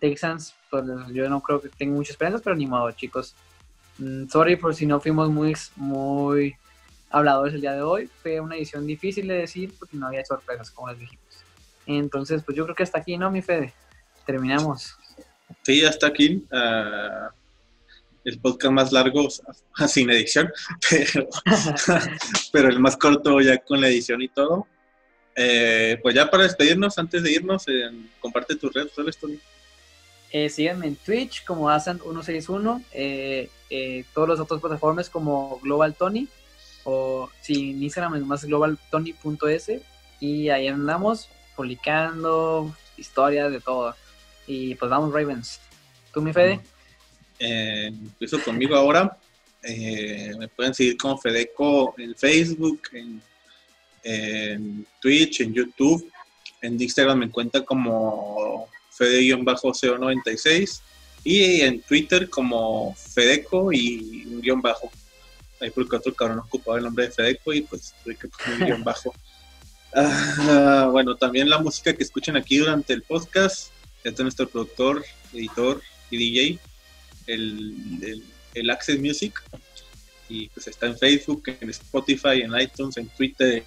[0.00, 3.34] Texans, pues yo no creo que tenga muchas esperanzas, pero ni modo, chicos.
[3.98, 6.56] Mm, sorry por si no fuimos muy, muy
[7.10, 8.08] habladores el día de hoy.
[8.22, 11.44] Fue una edición difícil de decir porque no había sorpresas, como les dijimos.
[11.84, 13.74] Entonces, pues yo creo que hasta aquí, ¿no, mi Fede?
[14.26, 14.96] Terminamos.
[15.62, 16.44] Sí, ya está aquí.
[16.52, 17.30] ah,
[18.24, 19.28] el podcast más largo,
[19.88, 20.50] sin edición,
[20.90, 21.28] pero,
[22.52, 24.66] pero el más corto ya con la edición y todo.
[25.34, 29.38] Eh, pues ya para despedirnos, antes de irnos, eh, comparte tus redes sociales, Tony.
[30.30, 36.28] Eh, síganme en Twitch como Asan161, eh, eh, todas las otras plataformas como Global Tony,
[36.84, 39.72] o si en Instagram es más globaltony.es,
[40.20, 43.94] y ahí andamos publicando historias de todo.
[44.46, 45.60] Y pues vamos, Ravens.
[46.12, 46.60] ¿Tú, mi Fede?
[47.38, 49.16] Eh, empiezo conmigo ahora.
[49.62, 53.22] Eh, me pueden seguir como Fedeco en Facebook, en,
[54.02, 56.10] en Twitch, en YouTube.
[56.60, 60.80] En Instagram me encuentra como Fede-CO96
[61.24, 64.90] y en Twitter como Fedeco y un guion bajo.
[65.60, 68.66] Ahí porque otro cabrón ocupaba el nombre de Fedeco y pues tuve que poner un
[68.66, 69.14] guion bajo.
[69.94, 73.70] Ah, bueno, también la música que escuchen aquí durante el podcast
[74.04, 76.58] es de nuestro productor, editor y DJ,
[77.26, 78.24] el, el,
[78.54, 79.42] el Access Music.
[80.28, 83.64] Y pues está en Facebook, en Spotify, en iTunes, en Twitter,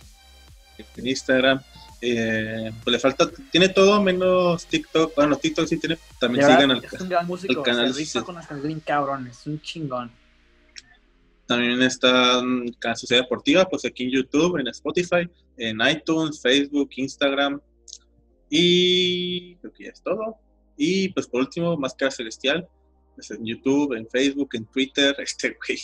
[0.97, 1.61] en Instagram.
[2.01, 5.15] Eh, pues le falta, tiene todo menos TikTok.
[5.15, 5.97] Bueno, TikTok sí tiene.
[6.19, 9.39] También sigan al, es un gran músico, el canal, se rifa con las canciones cabrones,
[9.39, 10.11] es un chingón.
[11.45, 16.89] También está en Canal Sociedad Deportiva, pues aquí en YouTube, en Spotify, en iTunes, Facebook,
[16.95, 17.61] Instagram.
[18.49, 20.37] Y creo que ya es todo.
[20.77, 22.67] Y pues por último, Máscara Celestial,
[23.15, 25.79] pues en YouTube, en Facebook, en Twitter, este güey,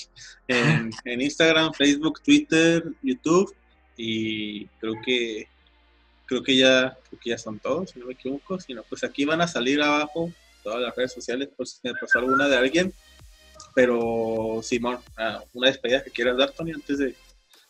[0.47, 3.55] en, en Instagram, Facebook, Twitter, YouTube.
[3.97, 5.47] Y creo que
[6.26, 8.59] creo que ya creo que ya son todos, si no me equivoco.
[8.59, 10.32] Si no, pues aquí van a salir abajo
[10.64, 12.93] todas las redes sociales por si me pasó alguna de alguien.
[13.74, 17.16] Pero, Simón, ah, una despedida que quieras dar, Tony, antes de,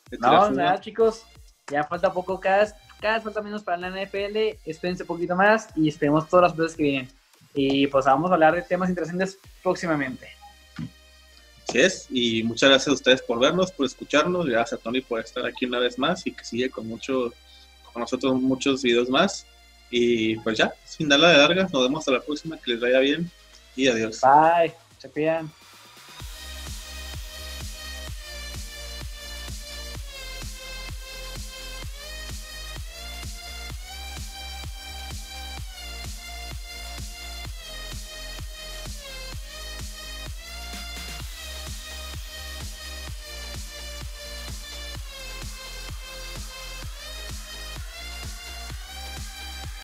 [0.10, 1.24] de No, nada, chicos.
[1.72, 2.64] Ya falta poco cada
[3.02, 4.58] cada vez falta menos para la NFL.
[4.66, 7.10] Espérense un poquito más y esperemos todas las cosas que vienen.
[7.54, 10.30] Y pues vamos a hablar de temas interesantes próximamente.
[11.68, 15.20] Así es, y muchas gracias a ustedes por vernos, por escucharnos, gracias a Tony por
[15.22, 17.34] estar aquí una vez más y que sigue con mucho,
[17.92, 19.46] con nosotros muchos videos más.
[19.90, 23.00] Y pues ya, sin darla de largas, nos vemos hasta la próxima, que les vaya
[23.00, 23.30] bien
[23.76, 24.22] y adiós.
[24.22, 25.61] Bye, se.